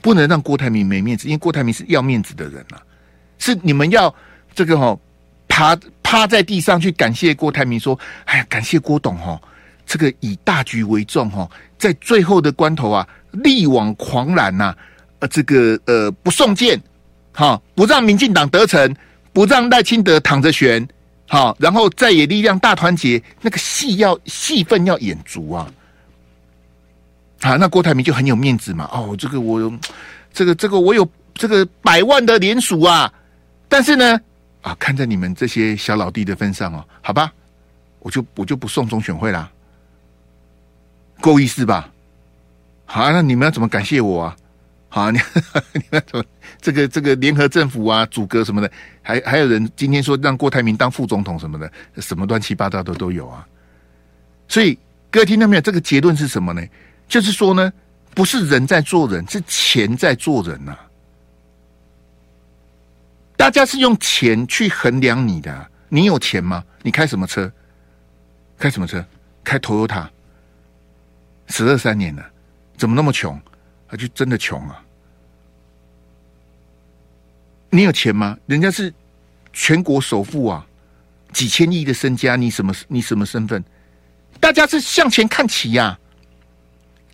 [0.00, 2.82] 不能让郭台铭没面子，因为郭台铭是要面子的人啊，
[3.38, 4.14] 是你们要
[4.54, 4.98] 这个哈
[5.48, 9.40] 趴趴在地上去感谢郭台铭，说，哎呀，感谢郭董哈，
[9.86, 13.06] 这个以大局为重哈，在最后的关头啊。
[13.44, 14.76] 力挽狂澜呐、啊，
[15.20, 16.76] 呃，这个呃不送剑，
[17.30, 18.92] 好，不让民进党得逞，
[19.32, 20.86] 不让赖清德躺着选，
[21.26, 25.72] 好，然后在野力量大团结，那个戏要戏份要演足啊，
[27.40, 29.72] 好，那郭台铭就很有面子嘛，哦，这个我，
[30.32, 33.12] 这个这个我有这个百万的连署啊，
[33.68, 34.20] 但是呢，
[34.62, 37.32] 啊，看在你们这些小老弟的份上哦，好吧，
[38.00, 39.50] 我就我就不送中选会啦，
[41.20, 41.90] 够意思吧？
[42.92, 44.36] 好、那你们要怎么感谢我啊？
[44.92, 45.18] 好、你
[45.72, 46.24] 你们怎么
[46.60, 53.46] 这个这个联合政府啊，组阁什么的，还还有人今天说让郭台铭当副总统什么的，什么乱七八糟的都有啊。
[54.48, 54.76] 所以
[55.08, 55.62] 各位听到没有？
[55.62, 56.62] 这个结论是什么呢？
[57.06, 57.72] 就是说呢，
[58.16, 60.76] 不是人在做人，是钱在做人呐、
[63.36, 66.64] 大家是用钱去衡量你的、你有钱吗？
[66.82, 67.50] 你开什么车？
[68.58, 69.04] 开什么车？
[69.44, 70.08] 开 Toyota，
[71.46, 72.26] 十二三年了。
[72.76, 73.40] 怎么那么穷？
[73.90, 74.80] 他就真的穷啊！
[77.70, 78.38] 你有钱吗？
[78.46, 78.92] 人家是
[79.52, 80.64] 全国首富啊，
[81.32, 82.72] 几千亿的身家，你什么？
[82.86, 83.64] 你什么身份？
[84.38, 85.98] 大家是向前看齐呀、啊，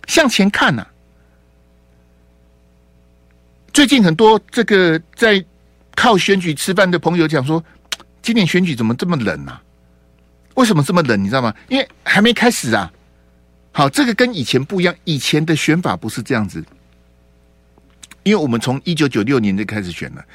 [0.07, 0.85] 向前看呐、
[3.73, 5.43] 最近很多这个在
[5.95, 7.63] 靠选举吃饭的朋友讲说，
[8.21, 9.61] 今年选举怎么这么冷啊？
[10.53, 11.23] 为什么这么冷？
[11.23, 11.53] 你知道吗？
[11.69, 12.91] 因为还没开始啊。
[13.77, 14.95] 好，这个跟以前不一样。
[15.03, 16.65] 以前的选法不是这样子，
[18.23, 20.25] 因为我们从一九九六年就开始选了。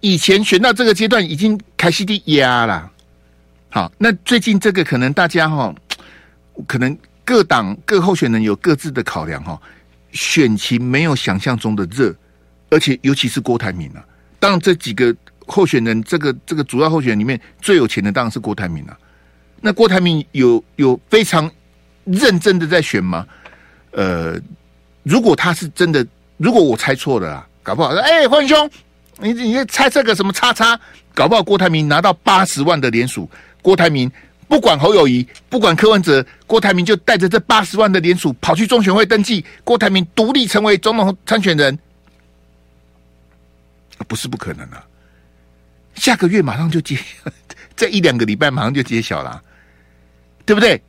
[0.00, 2.92] 以前选到这个阶段，已经开始的压了。
[3.70, 5.74] 好，那最近这个可能大家哈，
[6.66, 9.58] 可能各党各候选人有各自的考量哈，
[10.12, 12.14] 选情没有想象中的热，
[12.68, 14.04] 而且尤其是郭台铭啊。
[14.38, 18.94] 当然，这几个候选人，这个这个主要候选人里面最有钱的当然是郭台铭了。
[19.62, 21.50] 那郭台铭有有非常。
[22.06, 23.26] 认真的在选吗？
[23.90, 24.40] 呃，
[25.02, 26.06] 如果他是真的，
[26.38, 28.70] 如果我猜错了啊，搞不好说，哎，黄兄，
[29.18, 30.78] 你你猜这个什么叉叉？
[31.14, 33.28] 搞不好郭台铭拿到八十万的连署，
[33.62, 34.10] 郭台铭
[34.48, 41.78] 不管侯友谊，不管柯文哲，郭台铭就带着这八十万的连署跑去中选会登记，郭台铭独立成为总统参选人，
[44.06, 44.84] 不是不可能啊！
[45.94, 46.98] 下个月马上就揭，
[47.74, 49.42] 这一两个礼拜马上就揭晓了，
[50.44, 50.80] 对不对？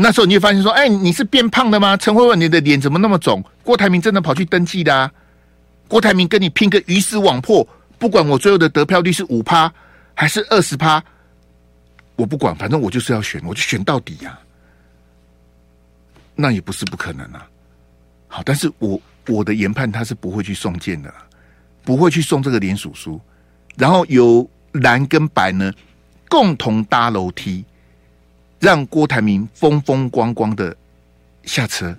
[0.00, 1.96] 那时候你会发现说，哎，你是变胖的吗？
[1.96, 3.44] 陈慧文，你的脸怎么那么肿？
[3.64, 5.10] 郭台铭真的跑去登记的啊？
[5.88, 7.66] 郭台铭跟你拼个鱼死网破，
[7.98, 9.72] 不管我最后的得票率是五趴
[10.14, 11.02] 还是二十趴，
[12.14, 14.38] 我不管，反正我就是要选，我就选到底呀、啊。
[16.36, 17.44] 那也不是不可能啊。
[18.28, 21.12] 好，但是我我的研判他是不会去送件的，
[21.82, 23.20] 不会去送这个连署书，
[23.76, 25.72] 然后由蓝跟白呢
[26.28, 27.64] 共同搭楼梯。
[28.60, 30.76] 让郭台铭风风光光的
[31.44, 31.96] 下车，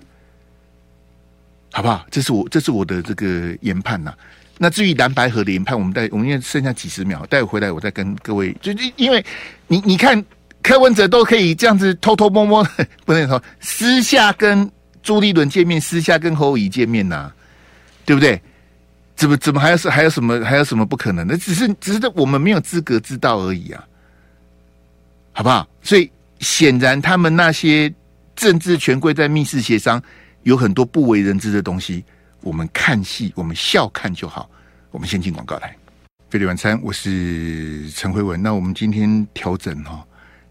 [1.72, 2.06] 好不好？
[2.10, 4.14] 这是我这是我的这个研判呐、
[4.58, 8.54] 那至于蓝白合的研判，我们待我们现在剩下几十秒，待会回来我再跟各位。
[8.60, 9.24] 就就因为
[9.66, 10.22] 你你看
[10.62, 12.62] 柯文哲都可以这样子偷偷摸摸，
[13.06, 14.70] 不能说私下跟
[15.02, 17.32] 朱立伦见面，私下跟侯友宜见面呐、
[18.04, 18.40] 对不对？
[19.16, 21.38] 怎么怎么还有是还有什么还有什么不可能的？
[21.38, 23.82] 只是只是我们没有资格知道而已啊，
[25.32, 25.66] 好不好？
[25.82, 26.10] 所以。
[26.40, 27.92] 显然，他们那些
[28.34, 30.02] 政治权贵在密室协商，
[30.42, 32.04] 有很多不为人知的东西。
[32.40, 34.50] 我们看戏，我们笑看就好。
[34.90, 35.76] 我们先进广告来。
[36.30, 38.42] 费利晚餐，我是陈慧文。
[38.42, 40.02] 那我们今天调整哈，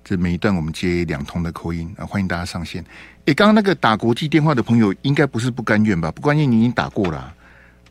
[0.04, 2.86] 这每一段我们接两通的口音啊，欢迎大家上线。
[3.26, 6.12] 诶，刚刚那个打国际电话的朋友，应该不是不甘愿吧？
[6.12, 7.34] 不甘愿，你已经打过了，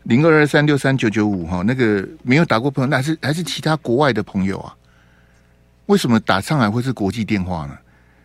[0.05, 1.63] 零二二三六三九九五哈。
[1.67, 4.73] 那个没有打过朋友，那还是还是其他国外的朋友啊？
[5.87, 7.77] 为什么打上来会是国际电话呢？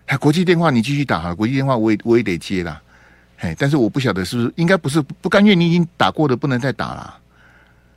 [0.07, 2.81] 哎，国际电话你继续打哈，国际电话我也我也得接啦。
[3.39, 7.17] 哎，但是我不晓得是不是应该不是不甘愿，你已经打过的不能再打了，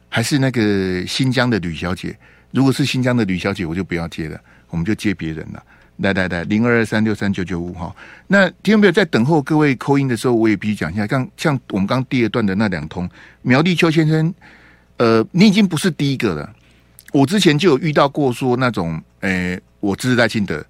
[0.09, 2.17] 还是那个新疆的吕小姐？
[2.53, 4.41] 如果是新疆的吕小姐，我就不要接了，
[4.71, 5.63] 我们就接别人了。
[5.99, 7.95] 来来来，零二二三六三九九五哈。
[8.27, 13.09] 那听众朋友在等候各位扣音的时候，我也必须讲一下，像像我们刚第二段的那两通，
[13.43, 14.35] 苗立秋先生，
[14.99, 16.53] 呃，你已经不是第一个了。
[17.13, 20.65] 我之前就有遇到过说那种，哎，我支持赖清德。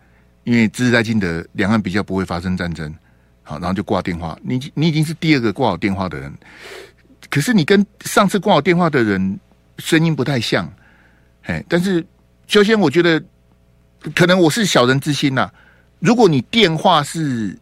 [0.47, 2.95] 因为支持赖清德，两岸比较不会发生战争，
[3.43, 4.39] 好，然后就挂电话。
[4.45, 6.33] 你你已经是第二个挂我电话的人，
[7.29, 9.41] 可是你跟上次挂我电话的人
[9.79, 10.73] 声音不太像，
[11.43, 12.07] 哎，但是
[12.47, 13.21] 首先，我觉得
[14.15, 15.55] 可能我是小人之心呐、啊。
[15.99, 17.59] 如果你电话是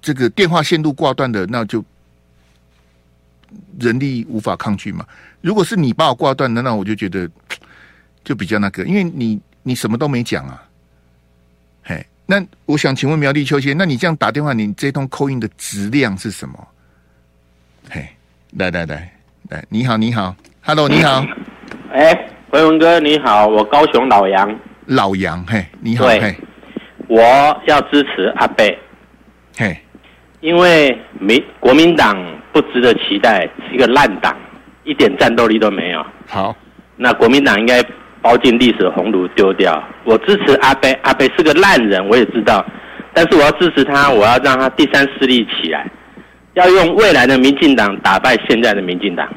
[0.00, 1.84] 这个电话线路挂断的，那就
[3.80, 5.04] 人力无法抗拒嘛。
[5.40, 7.28] 如果是你把我挂断的，那我就觉得
[8.22, 10.62] 就比较那个，因为你你什么都没讲啊。
[12.26, 16.68] 嘿，那我想请问苗栗秋千，那你这样打电话，你这通 call in 的质量是什么？
[17.90, 18.06] 嘿，
[18.56, 19.12] 来来来
[19.50, 21.24] 来，你好你好，Hello 你好，
[21.92, 26.34] 哎，回文哥你好，我高雄老杨，老杨嘿，你好嘿，
[27.08, 27.22] 我
[27.66, 28.78] 要支持阿贝，
[29.56, 29.78] 嘿，
[30.40, 32.16] 因为民国民党
[32.52, 34.34] 不值得期待，是一个烂党，
[34.84, 36.04] 一点战斗力都没有。
[36.26, 36.56] 好，
[36.96, 37.84] 那国民党应该
[38.24, 39.86] 包进历史的红炉丢掉。
[40.04, 42.64] 我支持阿贝，阿贝是个烂人，我也知道，
[43.12, 45.86] 但是我要支持他，我要让他第三势力起来，
[46.54, 49.28] 要用未来的民进党打败现在的民进党，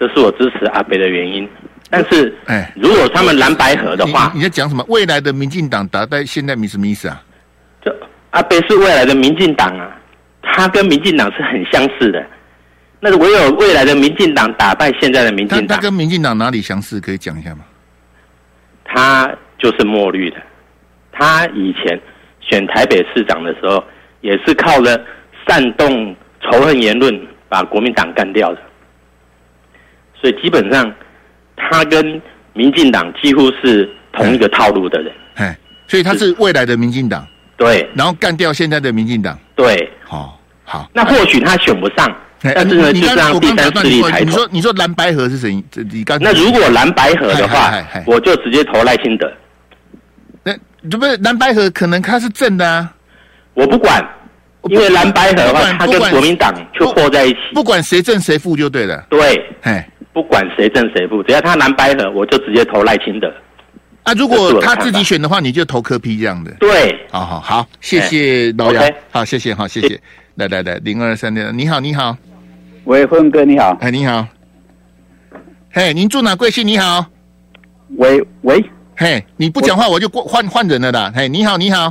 [0.00, 1.48] 这是我支持阿贝的原因。
[1.88, 4.84] 但是，哎，如果他们蓝白合的话，你你在讲什么？
[4.88, 7.22] 未来的民进党打败现在民什么意思啊？
[7.84, 7.96] 这
[8.30, 9.96] 阿贝是未来的民进党啊，
[10.42, 12.24] 他跟民进党是很相似的。
[13.00, 17.00] 那唯有未来的民进党打败现在的民他进党，他跟民进党哪里相似？
[17.00, 17.64] 可以讲一下吗？
[18.84, 20.36] 他就是墨绿的。
[21.12, 22.00] 他以前
[22.40, 23.82] 选台北市长的时候，
[24.20, 25.02] 也是靠了
[25.46, 28.60] 煽动仇恨言论把国民党干掉的。
[30.20, 30.92] 所以基本上，
[31.56, 32.20] 他跟
[32.52, 35.12] 民进党几乎是同一个套路的人。
[35.36, 35.56] 哎，
[35.88, 39.38] 所以他是未来的民进党，对然后干掉现在的民进党。
[39.56, 40.90] 对，好，好。
[40.92, 44.48] 那或许他选不上，哎但是呢，你就是刚我刚让第三势打断你说，力抬头你说。
[44.52, 45.62] 你说蓝白河是谁？
[45.70, 47.72] 这你刚那如果蓝白河的话
[48.06, 49.30] 我就直接投赖清德。
[50.42, 50.52] 那
[50.90, 52.90] 这不是蓝白河，可能他是正的啊。
[53.52, 54.02] 我不管，
[54.70, 57.36] 因为蓝白河的话，他跟国民党就和在一起。
[57.52, 59.04] 不管谁正谁负就对了。
[59.10, 63.30] 对，哎，不管谁正谁负，只要他蓝白河，我就直接投赖清德。
[64.04, 66.50] 啊，如果他自己选的话，你就投科批这样的。
[66.52, 70.00] 对，好好好，谢谢老杨好，谢谢，好，谢谢。
[70.36, 72.16] 来来来，零二三六，你好，你好，
[72.84, 74.26] 喂，峰哥你好，哎，你好，
[75.72, 76.34] 嘿，您住哪？
[76.34, 76.66] 贵姓？
[76.66, 77.06] 你好，
[77.96, 78.64] 喂喂，
[78.96, 81.12] 嘿，你不讲话我就过换换人了啦。
[81.14, 81.88] 嘿，你好，你好，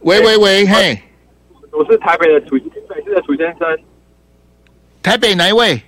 [0.00, 0.98] 喂喂喂，嘿，
[1.72, 3.66] 我是台北的楚新北市的楚先生，
[5.02, 5.80] 台北哪一位？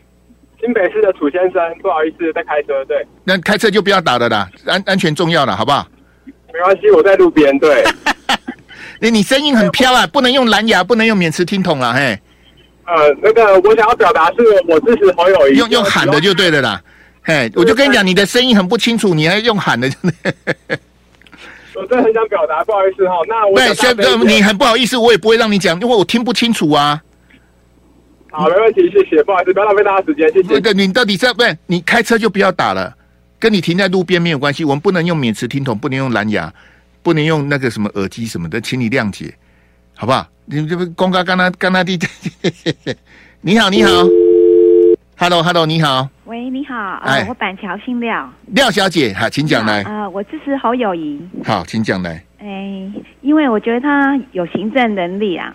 [0.60, 5.86] 新北市的楚先生，不好意思，在开车，对，那开车就不要打了啦，安安全重要了，好不好？
[6.52, 7.84] 没关系，我在路边，对，
[9.00, 12.18] 你你声音很飘啊，不能用蓝牙，不能用免持听筒了，嘿，
[12.90, 16.82] 呃，那个我想要表达是我支持侯友谊，用用喊的就对了啦。
[17.22, 19.88] 嘿，我就跟你讲，你的声音很不清楚，你还用喊的，
[21.76, 27.00] 我真的很想表达，不好意思哈，那我对，想所以你很不好意思，我也不会让你讲，因为我听不清楚啊。
[28.32, 30.60] 好，没问题，谢谢，不好意思，不要浪费大家时间，谢谢。
[30.60, 32.92] 对，你到底在不是你开车就不要打了，
[33.38, 34.64] 跟你停在路边没有关系。
[34.64, 36.52] 我们不能用免持听筒，不能用蓝牙，
[37.02, 39.32] 不能用那个什么耳机什么的，请你谅解，
[39.94, 40.26] 好不好？
[40.52, 41.96] 你这不公告刚刚刚那地，
[43.40, 43.90] 你好，你好
[45.16, 47.20] ，Hello Hello，你好，喂，你好，哎。
[47.20, 52.82] 呃，我板桥姓廖，廖小姐，好，请讲来，呃，我支持侯友谊，好，请讲来，哎，
[53.20, 55.54] 因为我觉得他有行政能力啊，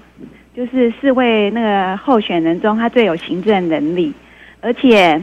[0.55, 4.13] 就是四位那个候选人中，他最有行政能力，
[4.61, 5.21] 而且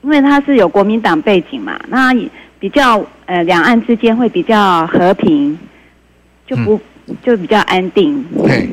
[0.00, 2.14] 因为他是有国民党背景嘛，那
[2.58, 5.58] 比较呃两岸之间会比较和平，
[6.46, 6.80] 就不、
[7.22, 8.66] 就比较安定，嘿，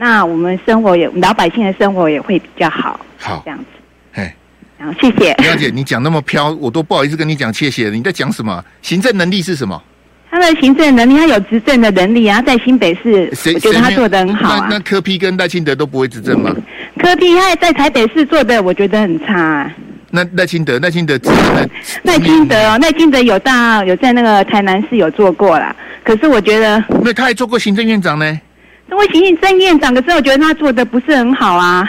[0.00, 3.64] 那我们生活也老百姓的生活也会比较好，好这，样子，
[4.12, 4.32] 嘿，
[4.78, 5.34] 然后谢谢。
[5.34, 7.90] 廖姐， 你讲那么飘，我都不好意思跟你讲谢谢。
[7.90, 8.64] 你在讲什么？
[8.80, 9.82] 行政能力是什么？
[10.30, 14.76] 他的行政能力，他有执政的能力啊，在新北市，谁我觉得他做的很好啊那。
[14.76, 16.54] 那柯 P 跟赖清德都不会执政吗？
[17.00, 19.72] 柯 P 他也在台北市做的，我觉得很差、啊。
[20.10, 21.68] 那赖清德，赖清德执政的
[22.04, 28.40] 赖清德哦，赖清德有大有在那个台南市有做过啦，可是我觉得因为他还做过行政院长呢。
[28.88, 31.86] 作为行政院长，可是我觉得他做的不是很好啊，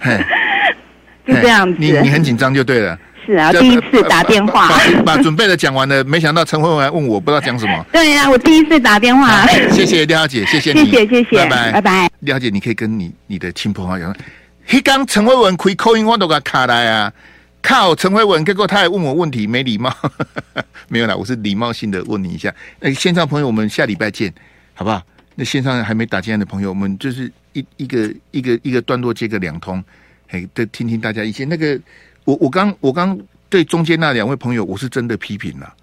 [0.00, 0.18] 嘿，
[1.26, 1.76] 就这样子。
[1.78, 2.98] 你你很紧张就对了。
[3.24, 4.68] 是啊，第一次打电话。
[5.06, 7.86] 把准备的讲完了，没想到陈慧文来问我，不知道讲什么。
[7.92, 9.46] 对呀、啊，我第一次打电话。
[9.70, 12.10] 谢谢廖姐，谢谢你，谢谢谢谢，拜拜拜拜。
[12.20, 14.16] 廖姐，你可以跟你你的亲朋好友讲，
[14.68, 17.12] 迄刚陈慧文开口音，我都给他卡来啊。
[17.62, 19.94] 靠，陈慧文，结果他还问我问题，没礼貌。
[20.88, 22.52] 没有啦，我是礼貌性的问你一下。
[22.80, 24.34] 那线上朋友，我们下礼拜见，
[24.74, 25.00] 好不好？
[25.34, 29.82] 那线上还没打进来的朋友，我们就是一一个一个一个段落接个两通，
[30.28, 31.48] 嘿，再听听大家意见。
[31.48, 31.80] 那个，
[32.24, 33.18] 我我刚我刚
[33.48, 35.74] 对中间那两位朋友，我是真的批评了。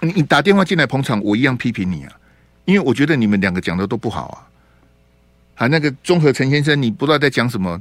[0.00, 2.12] 你你打电话进来捧场，我一样批评你啊，
[2.64, 4.36] 因为我觉得你们两个讲的都不好啊。
[5.56, 7.80] 啊，那个综合陈先生，你不知道在讲什么，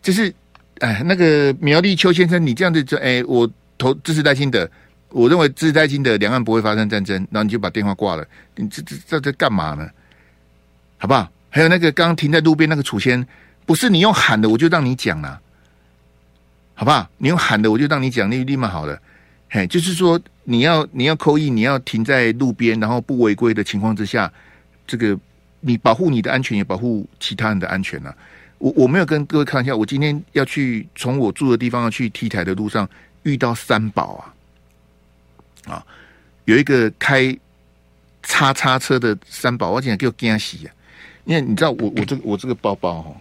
[0.00, 0.32] 就是
[0.78, 4.68] 哎，那个苗栗邱先生，你这样子就哎，我投支持赖清德，
[5.10, 9.88] 我认为支持赖清德，两岸不会发生战争，然后你就把电话挂了，你这这这这干嘛呢？
[10.98, 11.30] 好不好？
[11.50, 13.26] 还有那个刚停在路边那个楚先，
[13.64, 15.40] 不是你用喊的，我就让你讲了，
[16.74, 17.08] 好不好？
[17.16, 19.00] 你用喊的，我就让你讲，那立马好了。
[19.48, 24.30] 嘿，就是说你要你要扣一，你要停在路边，然后不违规的情况之下，
[24.86, 25.18] 这个
[25.60, 28.14] 你保护你的安全，也保护其他人的安全啊。
[28.58, 32.86] 我我没有跟各位开玩笑，我今天要去从我住的地方要去 T 台的路上
[33.22, 34.34] 遇到三宝啊，
[35.68, 35.84] 啊，
[36.46, 37.36] 有一个开
[38.22, 40.74] 叉叉车的三宝，我竟然给我惊死啊！
[41.24, 43.14] 因为你知道我我这个 我这个包包哈，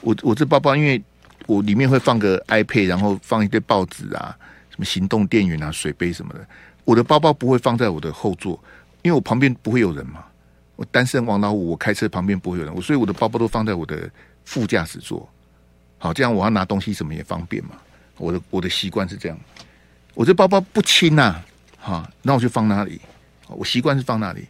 [0.00, 1.02] 我我这包包，因为
[1.46, 4.36] 我里面会放个 iPad，然后放一堆报纸啊。
[4.70, 6.46] 什么行动电源啊，水杯什么的，
[6.84, 8.58] 我的包包不会放在我的后座，
[9.02, 10.24] 因为我旁边不会有人嘛。
[10.76, 14.08] 我单身王老五，我开车旁边不会有人，我所以我的包包都放在我的
[14.44, 15.28] 副驾驶座。
[15.98, 17.72] 好，这样我要拿东西什么也方便嘛。
[18.16, 19.38] 我的我的习惯是这样，
[20.14, 21.42] 我这包包不轻呐，
[21.80, 23.00] 哈，那我就放那里。
[23.48, 24.46] 我习惯是放那里。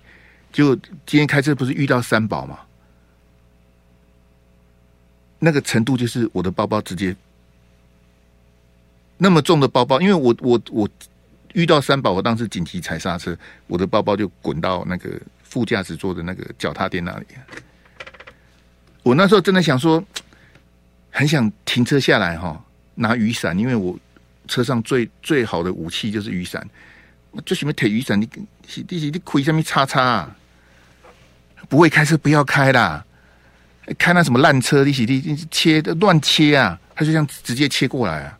[0.52, 2.58] 就今天开车不是遇到三宝嘛？
[5.38, 7.16] 那个程度就是我的包包直接。
[9.16, 10.88] 那么重的包包，因为我我我
[11.54, 13.36] 遇到三宝，我当时紧急踩刹车，
[13.68, 17.26] 我的包包就滚到那个副驾驶座的那个脚踏垫那里。
[19.02, 20.02] 我那时候真的想说，
[21.10, 22.62] 很想停车下来哈，
[22.96, 23.96] 拿雨伞，因为我
[24.48, 26.68] 车上最最好的武器就是雨伞。
[27.32, 30.36] 我就什么铁雨伞，你你你你亏什么叉叉啊？
[31.68, 33.04] 不会开车不要开啦，
[33.98, 38.38] 开那什么烂车，你你你切的乱切啊，他就这样直接切过来啊。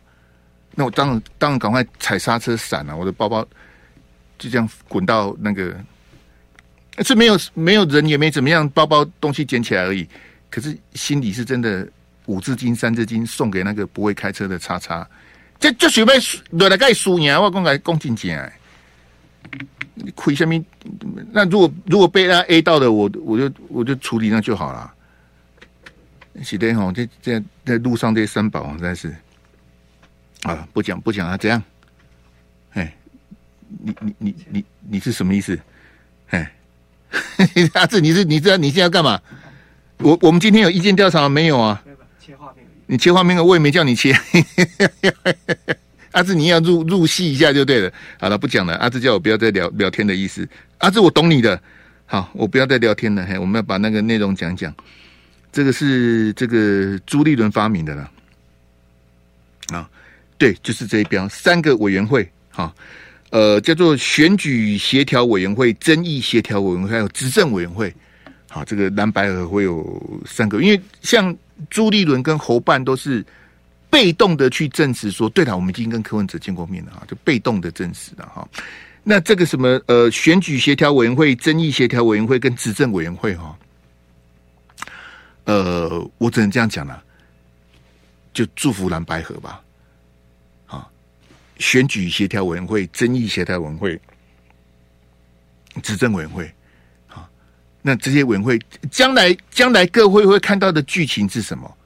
[0.73, 3.47] 那我当然当然赶快踩刹车闪了，我的包包
[4.37, 5.73] 就这样滚到那个，
[7.05, 10.07] 是没有没有人也没怎么样，包包东西捡起来而已。
[10.49, 11.87] 可是心里是真的
[12.25, 15.07] 五字经三字经送给那个不会开车的叉叉，
[15.59, 16.13] 这这准备
[16.49, 18.51] 落来盖输赢，我讲来恭敬讲，你
[20.15, 20.63] 亏下面？
[21.31, 24.93] 那如果如果被他 A 到的，我我就我就处理那就好了。
[26.43, 29.13] 是的哈，这这在路上这三宝实在是。
[30.43, 31.61] 啊，不讲不讲啊，这样，
[32.71, 32.95] 哎，
[33.67, 35.59] 你你你你你是什么意思？
[36.29, 36.51] 哎，
[37.75, 39.21] 阿志，你是你知道你现在要干嘛？
[39.99, 41.83] 我我们今天有意见调查没有啊？
[42.19, 44.15] 切画面，你切画面，我也没叫你切。
[46.11, 47.91] 阿志，你要入入戏一下就对了。
[48.19, 48.75] 好了，不讲了。
[48.75, 50.47] 阿志叫我不要再聊聊天的意思。
[50.79, 51.61] 阿志，我懂你的。
[52.05, 53.25] 好，我不要再聊天了。
[53.25, 54.73] 嘿，我们要把那个内容讲讲。
[55.51, 58.11] 这个是这个朱立伦发明的了。
[59.73, 59.89] 啊。
[60.37, 62.73] 对，就是这一标，三个委员会，哈，
[63.29, 67.93] 呃，叫做选举协调委员会、争议协调委员会，还有执政委员会，
[68.49, 71.37] 好，这个蓝白合会有三个，因为像
[71.69, 73.23] 朱立伦跟侯办都是
[73.91, 78.47] 被动的去证实说，对了，我们已经跟柯文哲见过面了哈，就被动的证实了哈。
[79.03, 83.59] 那这个什么呃，选举协调委员会、争议协调委员会跟执政委员会哈，
[85.43, 87.03] 呃，我只能这样讲了，
[88.33, 89.61] 就祝福蓝白合吧。
[90.67, 90.87] 啊
[91.57, 93.99] 选举协调委员会、争议协调委员会、
[95.83, 96.51] 执政委员会，
[97.07, 97.29] 啊，
[97.81, 101.77] 那这些委员会将来将来各会会看到的剧情是什么？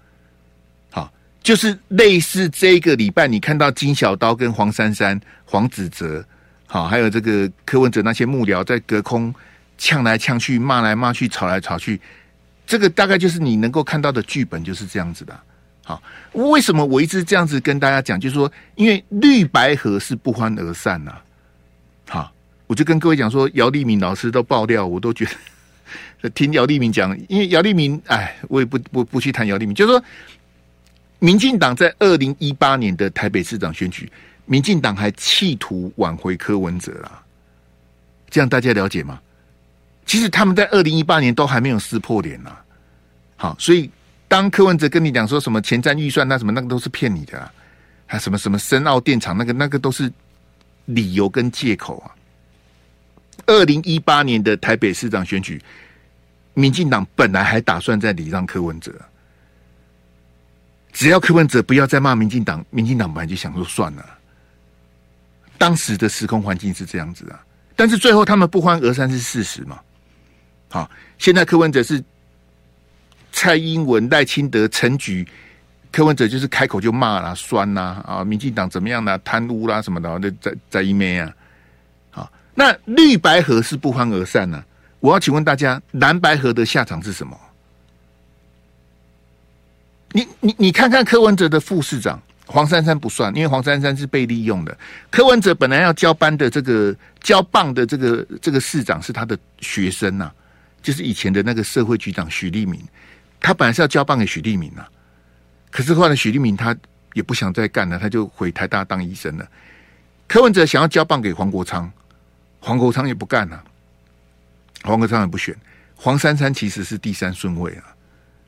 [1.45, 6.25] 就是类似这个礼拜你看到金小刀跟黄珊珊、黄子哲，
[6.65, 9.31] 好，还有这个柯文哲那些幕僚在隔空
[9.77, 12.01] 呛来呛去、骂来骂去、吵来吵去，
[12.65, 15.39] 这个大概就是你能够看到的剧本，就是这样子的。
[15.83, 18.19] 好，为什么我一直这样子跟大家讲？
[18.19, 21.15] 就是说，因为绿白合是不欢而散呐、
[22.09, 22.33] 好，
[22.65, 25.27] 我就跟各位讲说，姚立明老师都爆料，我都觉
[26.23, 30.03] 得听姚立明讲，因为姚立明，哎，我也不不不去谈姚立明，就是说，
[31.25, 34.11] 民进党在二零一八年的台北市长选举，
[34.45, 37.23] 民进党还企图挽回柯文哲啦。
[38.29, 39.19] 这样大家了解吗？
[40.05, 42.55] 其实他们在二零一八年都还没有撕破脸呐。
[43.37, 43.89] 好，所以。
[44.27, 47.53] 当柯文哲跟你讲说什么前瞻预算，那什么那个都是骗你的啊，
[48.07, 50.11] 还什么什么深澳电厂，那个那个都是
[50.85, 52.09] 理由跟借口啊。
[53.45, 55.61] 二零一八年的台北市长选举，
[56.55, 58.91] 民进党本来还打算在礼让柯文哲，
[60.95, 64.05] 只要柯文哲不要再骂民进党，民进党本来就想说算了。
[65.57, 67.39] 当时的时空环境是这样子啊，
[67.75, 69.79] 但是最后他们不欢而散是事实嘛。
[70.69, 72.03] 好，现在柯文哲是。
[73.37, 75.27] 蔡英文、赖清德、陈菊、
[75.91, 81.33] 柯文哲就是开口就骂啦、酸啦啊，民进党怎么样啦、贪污啦什么的，那在在一面啊。
[82.11, 84.63] 好，那绿白河是不欢而散呢、
[85.01, 87.37] 我要请问大家，蓝白河的下场是什么？
[90.15, 94.77] 你你你看看柯文哲的副市长黄珊珊不算，因为黄珊珊是被利用的。
[95.11, 100.31] 柯文哲本来要交班的这个交棒的这个这个市长是他的学生呐、
[100.81, 102.79] 就是以前的那个社会局长许立明，
[103.41, 104.85] 他本来是要交棒给许立明呐、
[105.69, 106.73] 可是后来许立明他
[107.13, 109.45] 也不想再干了，他就回台大当医生了。
[110.29, 111.91] 柯文哲想要交棒给黄国昌，
[112.61, 113.61] 黄国昌也不干了、
[114.83, 115.53] 黄国昌也不选，
[115.93, 117.94] 黄珊珊其实是第三顺位啊。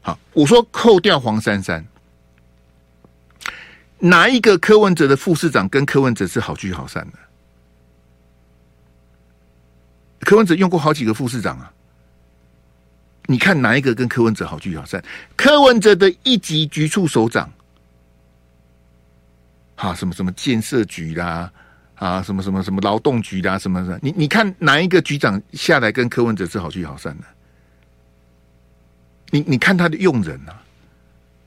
[0.07, 1.85] 好，我说扣掉黄珊珊，
[3.99, 7.19] 哪一个柯文哲的副市长跟柯文哲是好聚好散的？
[10.21, 11.69] 柯文哲用过好几个副市长啊，
[13.25, 15.03] 你看哪一个跟柯文哲好聚好散？
[15.35, 17.51] 柯文哲的一级局处首长，
[19.75, 21.51] 啊什么什么建设局啦。
[21.95, 27.25] 啊，什么什么什么劳动局啦，什么的，你你看哪一个局长下来跟柯文哲是好聚好散的？
[29.31, 30.55] 你你看他的用人啊，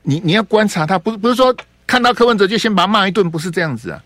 [0.03, 1.55] 你你要观察他，不是不是说
[1.87, 4.03] 看到柯文哲就先把他骂一顿，不是这样子啊。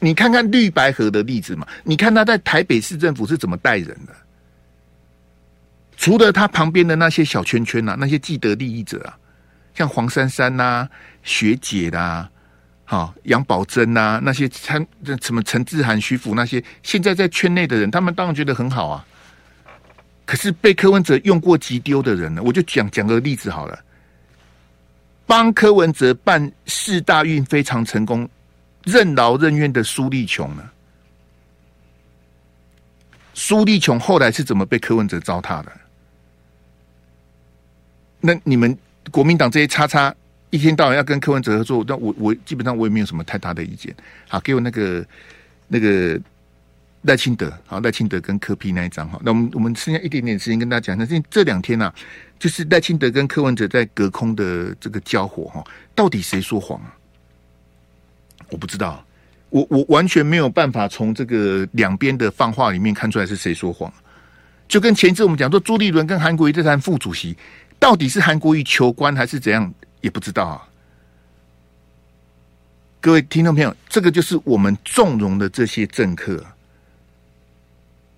[0.00, 4.14] 你看看绿白合的例子嘛，你看他在台北市政府是怎么带人的？
[5.96, 9.18] 除了他旁边的那些小圈圈啊，那些既得利益者啊，
[9.74, 10.88] 像黄珊珊呐、啊、
[11.22, 12.30] 学姐啦、啊。
[12.86, 14.84] 好，杨宝珍呐，那些参
[15.22, 19.06] 什么陈志涵、徐福那些，现在在圈内的人，他们当然觉得很好啊。
[20.30, 22.40] 可是被柯文哲用过即丢的人呢？
[22.40, 23.76] 我就讲讲个例子好了。
[25.26, 28.28] 帮柯文哲办四大运非常成功，
[28.84, 30.70] 任劳任怨的苏立琼呢？
[33.34, 35.72] 苏立琼后来是怎么被柯文哲糟蹋的？
[38.20, 38.78] 那你们
[39.10, 40.14] 国民党这些叉叉。
[40.50, 43.92] 一天到晚要跟柯文哲合作，但我我基本上我也没有什么太大的意见。
[44.28, 45.04] 好，给我那个
[45.66, 46.20] 那个
[47.02, 49.18] 赖清德，好，赖清德跟柯 P 那一张哈。
[49.22, 51.92] 那我们我们剩下一点点时间跟大家讲，那这这两天呢、
[52.38, 56.80] 就是赖清德跟柯文哲在隔空的这个交火哈，到底谁说谎？
[58.50, 59.04] 我不知道，
[59.48, 63.92] 我我完全没有办法从这个两边的放话里面看出来是谁说谎。
[64.68, 67.36] 就跟前一次我们讲说朱立伦跟韩国瑜这谈副主席，
[67.78, 69.72] 到底是韩国瑜求官还是怎样？
[70.00, 70.68] 也不知道啊，
[73.00, 76.42] 各位听众朋友，这个就是我们纵容的这些政客，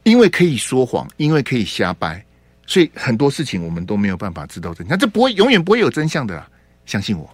[0.05, 2.25] 因为可以说谎因为可以瞎掰
[2.67, 6.49] 所以很多事情我们都没有办法知道真相这不会永远不会有真相的啦
[6.85, 7.29] 相信我。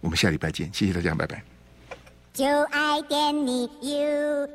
[0.00, 1.42] 我们下礼拜见谢谢大家拜拜。
[2.32, 4.48] 就爱点你 ufo